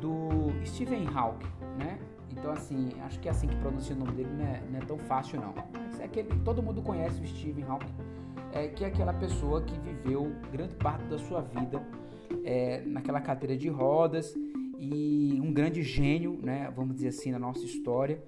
do 0.00 0.64
Stephen 0.64 1.08
Hawking, 1.12 1.48
né? 1.76 1.98
Então, 2.30 2.52
assim, 2.52 2.90
acho 3.04 3.18
que 3.18 3.26
é 3.26 3.32
assim 3.32 3.48
que 3.48 3.56
pronuncia 3.56 3.96
o 3.96 3.98
nome 3.98 4.12
dele, 4.12 4.30
não 4.32 4.44
é, 4.44 4.62
não 4.70 4.78
é 4.78 4.82
tão 4.82 4.96
fácil 4.96 5.40
não. 5.40 5.54
É 5.98 6.08
todo 6.44 6.62
mundo 6.62 6.80
conhece 6.82 7.20
o 7.20 7.26
Stephen 7.26 7.64
Hawking 7.64 8.19
é, 8.52 8.68
que 8.68 8.84
é 8.84 8.88
aquela 8.88 9.12
pessoa 9.12 9.62
que 9.62 9.78
viveu 9.80 10.32
grande 10.52 10.74
parte 10.76 11.04
da 11.04 11.18
sua 11.18 11.40
vida 11.40 11.82
é, 12.44 12.82
naquela 12.86 13.20
cadeira 13.20 13.56
de 13.56 13.68
rodas 13.68 14.34
e 14.78 15.38
um 15.42 15.52
grande 15.52 15.82
gênio, 15.82 16.38
né, 16.42 16.72
vamos 16.74 16.94
dizer 16.94 17.08
assim, 17.08 17.30
na 17.30 17.38
nossa 17.38 17.64
história. 17.64 18.22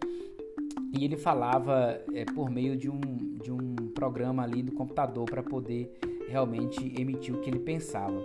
E 0.92 1.04
ele 1.04 1.16
falava 1.16 2.00
é, 2.14 2.24
por 2.26 2.50
meio 2.50 2.76
de 2.76 2.90
um, 2.90 3.00
de 3.42 3.50
um 3.50 3.74
programa 3.94 4.42
ali 4.42 4.62
do 4.62 4.72
computador 4.72 5.24
para 5.24 5.42
poder 5.42 5.90
realmente 6.28 6.92
emitir 7.00 7.34
o 7.34 7.40
que 7.40 7.48
ele 7.48 7.58
pensava. 7.58 8.22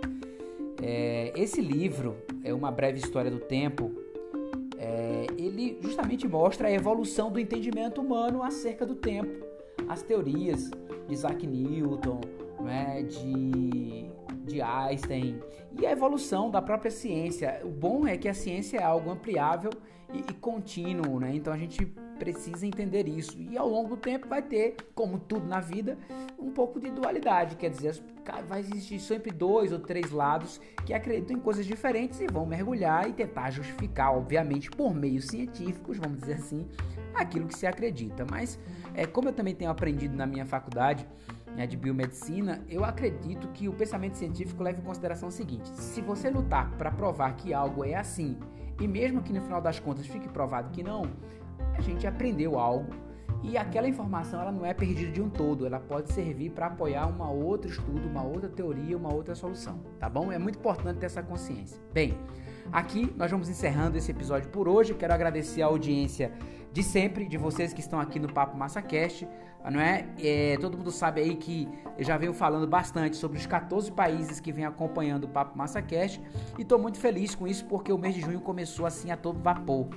É, 0.82 1.32
esse 1.34 1.60
livro 1.60 2.16
é 2.44 2.52
uma 2.52 2.70
breve 2.70 2.98
história 2.98 3.30
do 3.30 3.38
tempo. 3.38 3.90
É, 4.76 5.26
ele 5.38 5.78
justamente 5.80 6.28
mostra 6.28 6.68
a 6.68 6.70
evolução 6.70 7.32
do 7.32 7.40
entendimento 7.40 8.00
humano 8.00 8.42
acerca 8.42 8.86
do 8.86 8.94
tempo, 8.94 9.44
as 9.88 10.02
teorias, 10.02 10.70
de 11.06 11.14
Isaac 11.14 11.46
Newton, 11.46 12.20
né, 12.60 13.02
de, 13.02 14.10
de 14.44 14.60
Einstein 14.60 15.40
e 15.78 15.86
a 15.86 15.92
evolução 15.92 16.50
da 16.50 16.60
própria 16.60 16.90
ciência. 16.90 17.60
O 17.64 17.68
bom 17.68 18.06
é 18.06 18.16
que 18.16 18.28
a 18.28 18.34
ciência 18.34 18.78
é 18.78 18.82
algo 18.82 19.10
ampliável 19.10 19.70
e, 20.12 20.18
e 20.18 20.34
contínuo, 20.34 21.20
né? 21.20 21.34
então 21.34 21.52
a 21.52 21.56
gente 21.56 21.86
precisa 22.18 22.66
entender 22.66 23.06
isso. 23.08 23.38
E 23.38 23.56
ao 23.56 23.68
longo 23.68 23.90
do 23.90 23.96
tempo 23.96 24.28
vai 24.28 24.42
ter, 24.42 24.76
como 24.94 25.18
tudo 25.18 25.46
na 25.46 25.60
vida, 25.60 25.96
um 26.38 26.50
pouco 26.50 26.80
de 26.80 26.90
dualidade, 26.90 27.56
quer 27.56 27.70
dizer, 27.70 28.02
vai 28.46 28.60
existir 28.60 28.98
sempre 28.98 29.30
dois 29.30 29.72
ou 29.72 29.78
três 29.78 30.10
lados 30.10 30.60
que 30.84 30.92
acreditam 30.92 31.36
em 31.36 31.40
coisas 31.40 31.64
diferentes 31.64 32.20
e 32.20 32.26
vão 32.26 32.44
mergulhar 32.44 33.08
e 33.08 33.12
tentar 33.12 33.50
justificar, 33.50 34.16
obviamente, 34.16 34.70
por 34.70 34.94
meios 34.94 35.26
científicos, 35.26 35.98
vamos 35.98 36.18
dizer 36.18 36.34
assim, 36.34 36.66
aquilo 37.14 37.46
que 37.46 37.56
se 37.56 37.66
acredita. 37.66 38.26
Mas, 38.28 38.58
é, 38.98 39.06
como 39.06 39.28
eu 39.28 39.32
também 39.32 39.54
tenho 39.54 39.70
aprendido 39.70 40.16
na 40.16 40.26
minha 40.26 40.44
faculdade 40.44 41.06
né, 41.54 41.68
de 41.68 41.76
biomedicina, 41.76 42.64
eu 42.68 42.84
acredito 42.84 43.46
que 43.48 43.68
o 43.68 43.72
pensamento 43.72 44.18
científico 44.18 44.60
leva 44.60 44.80
em 44.80 44.82
consideração 44.82 45.28
o 45.28 45.32
seguinte: 45.32 45.68
se 45.68 46.00
você 46.00 46.28
lutar 46.28 46.72
para 46.72 46.90
provar 46.90 47.36
que 47.36 47.54
algo 47.54 47.84
é 47.84 47.94
assim, 47.94 48.36
e 48.80 48.88
mesmo 48.88 49.22
que 49.22 49.32
no 49.32 49.40
final 49.40 49.60
das 49.60 49.78
contas 49.78 50.04
fique 50.04 50.28
provado 50.28 50.70
que 50.70 50.82
não, 50.82 51.02
a 51.76 51.80
gente 51.80 52.08
aprendeu 52.08 52.58
algo 52.58 52.92
e 53.40 53.56
aquela 53.56 53.88
informação 53.88 54.40
ela 54.40 54.50
não 54.50 54.66
é 54.66 54.74
perdida 54.74 55.12
de 55.12 55.22
um 55.22 55.30
todo, 55.30 55.64
ela 55.64 55.78
pode 55.78 56.12
servir 56.12 56.50
para 56.50 56.66
apoiar 56.66 57.06
uma 57.06 57.30
outro 57.30 57.70
estudo, 57.70 58.08
uma 58.08 58.24
outra 58.24 58.48
teoria, 58.48 58.96
uma 58.96 59.14
outra 59.14 59.36
solução, 59.36 59.78
tá 60.00 60.08
bom? 60.08 60.32
É 60.32 60.40
muito 60.40 60.58
importante 60.58 60.98
ter 60.98 61.06
essa 61.06 61.22
consciência. 61.22 61.80
Bem, 61.94 62.18
aqui 62.72 63.14
nós 63.16 63.30
vamos 63.30 63.48
encerrando 63.48 63.96
esse 63.96 64.10
episódio 64.10 64.50
por 64.50 64.66
hoje. 64.66 64.92
Quero 64.92 65.14
agradecer 65.14 65.62
a 65.62 65.66
audiência 65.66 66.32
de 66.72 66.82
sempre, 66.82 67.26
de 67.26 67.36
vocês 67.36 67.72
que 67.72 67.80
estão 67.80 67.98
aqui 67.98 68.18
no 68.18 68.32
Papo 68.32 68.56
MassaCast, 68.56 69.26
não 69.70 69.80
é? 69.80 70.06
é? 70.18 70.56
Todo 70.60 70.76
mundo 70.76 70.90
sabe 70.90 71.20
aí 71.20 71.36
que 71.36 71.68
eu 71.96 72.04
já 72.04 72.16
venho 72.16 72.32
falando 72.32 72.66
bastante 72.66 73.16
sobre 73.16 73.38
os 73.38 73.46
14 73.46 73.90
países 73.92 74.40
que 74.40 74.52
vêm 74.52 74.64
acompanhando 74.64 75.24
o 75.24 75.28
Papo 75.28 75.56
MassaCast 75.56 76.22
e 76.58 76.62
estou 76.62 76.78
muito 76.78 76.98
feliz 76.98 77.34
com 77.34 77.46
isso 77.46 77.64
porque 77.66 77.92
o 77.92 77.98
mês 77.98 78.14
de 78.14 78.20
junho 78.20 78.40
começou 78.40 78.86
assim 78.86 79.10
a 79.10 79.16
todo 79.16 79.40
vapor. 79.40 79.88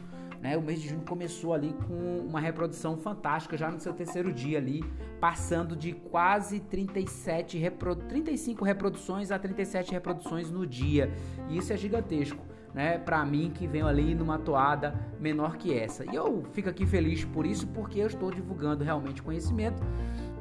Né? 0.42 0.58
O 0.58 0.62
mês 0.62 0.82
de 0.82 0.90
junho 0.90 1.04
começou 1.08 1.54
ali 1.54 1.74
com 1.88 2.26
uma 2.28 2.40
reprodução 2.40 2.98
fantástica, 2.98 3.56
já 3.56 3.70
no 3.70 3.80
seu 3.80 3.94
terceiro 3.94 4.34
dia 4.34 4.58
ali, 4.58 4.84
passando 5.20 5.76
de 5.76 5.94
quase 5.94 6.60
37 6.60 7.60
repro 7.60 7.96
35 7.96 8.66
reproduções 8.66 9.30
a 9.30 9.38
37 9.38 9.92
reproduções 9.92 10.50
no 10.50 10.66
dia. 10.66 11.14
E 11.48 11.58
isso 11.58 11.72
é 11.72 11.78
gigantesco 11.78 12.51
né, 12.74 12.98
para 12.98 13.24
mim 13.26 13.52
que 13.54 13.68
venho 13.68 13.88
ali 13.88 14.16
numa 14.16 14.38
toada 14.38 14.94
menor 15.20 15.58
que 15.58 15.78
essa. 15.78 16.06
E 16.12 16.16
eu 16.16 16.44
fico 16.54 16.70
aqui 16.70 16.86
feliz 16.86 17.24
por 17.26 17.46
isso, 17.46 17.68
porque 17.68 18.00
eu 18.00 18.08
estou 18.08 18.32
divulgando 18.32 18.84
realmente 18.84 19.22
conhecimento. 19.22 19.82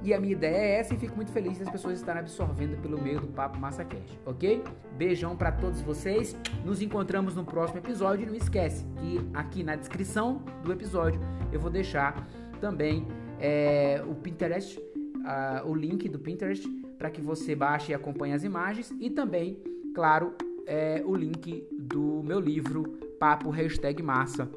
E 0.03 0.15
a 0.15 0.21
minha 0.21 0.33
ideia 0.33 0.57
é 0.57 0.79
essa 0.79 0.95
e 0.95 0.97
fico 0.97 1.15
muito 1.15 1.31
feliz 1.31 1.59
se 1.59 1.63
as 1.63 1.69
pessoas 1.69 1.99
estarem 1.99 2.21
absorvendo 2.21 2.81
pelo 2.81 3.01
meio 3.01 3.21
do 3.21 3.27
Papo 3.29 3.59
Massa 3.59 3.85
Cash, 3.85 4.19
ok? 4.25 4.65
Beijão 4.97 5.37
para 5.37 5.53
todos 5.53 5.83
vocês. 5.83 6.35
Nos 6.65 6.81
encontramos 6.81 7.35
no 7.35 7.45
próximo 7.45 7.81
episódio. 7.81 8.25
E 8.25 8.27
não 8.27 8.35
esquece 8.35 8.87
que 8.97 9.21
aqui 9.35 9.63
na 9.63 9.77
descrição 9.77 10.43
do 10.65 10.73
episódio 10.73 11.21
eu 11.53 11.61
vou 11.61 11.71
deixar 11.71 12.27
também 12.63 13.07
é, 13.39 14.03
o 14.07 14.15
Pinterest, 14.15 14.79
uh, 14.79 15.69
o 15.69 15.75
link 15.75 16.09
do 16.09 16.19
Pinterest 16.19 16.67
para 16.97 17.11
que 17.11 17.21
você 17.21 17.55
baixe 17.55 17.93
e 17.93 17.95
acompanhe 17.95 18.35
as 18.35 18.45
imagens 18.45 18.93
e 19.01 19.09
também, 19.09 19.59
claro, 19.95 20.35
é, 20.67 21.03
o 21.05 21.15
link 21.15 21.67
do 21.73 22.23
meu 22.23 22.41
livro 22.41 22.83
Papo 23.19 23.51
Hashtag 23.51 24.03
Massa, 24.03 24.49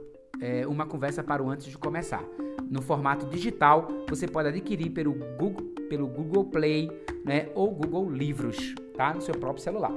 é, 0.41 0.65
uma 0.67 0.85
conversa 0.85 1.23
para 1.23 1.43
o 1.43 1.49
antes 1.49 1.67
de 1.67 1.77
começar. 1.77 2.23
No 2.69 2.81
formato 2.81 3.25
digital, 3.27 3.87
você 4.09 4.27
pode 4.27 4.49
adquirir 4.49 4.89
pelo 4.91 5.13
Google, 5.13 5.65
pelo 5.89 6.07
Google 6.07 6.45
Play 6.45 6.89
né, 7.23 7.49
ou 7.53 7.71
Google 7.71 8.09
Livros, 8.09 8.73
tá? 8.95 9.13
No 9.13 9.21
seu 9.21 9.35
próprio 9.35 9.63
celular. 9.63 9.93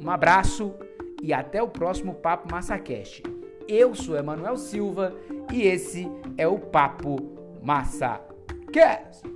Um 0.00 0.10
abraço 0.10 0.74
e 1.22 1.32
até 1.32 1.62
o 1.62 1.68
próximo 1.68 2.14
Papo 2.14 2.50
MassaCast. 2.50 3.22
Eu 3.66 3.94
sou 3.94 4.16
Emanuel 4.16 4.56
Silva 4.56 5.14
e 5.52 5.62
esse 5.62 6.06
é 6.36 6.46
o 6.46 6.58
Papo 6.58 7.16
Massa 7.62 8.20
Cast. 8.72 9.26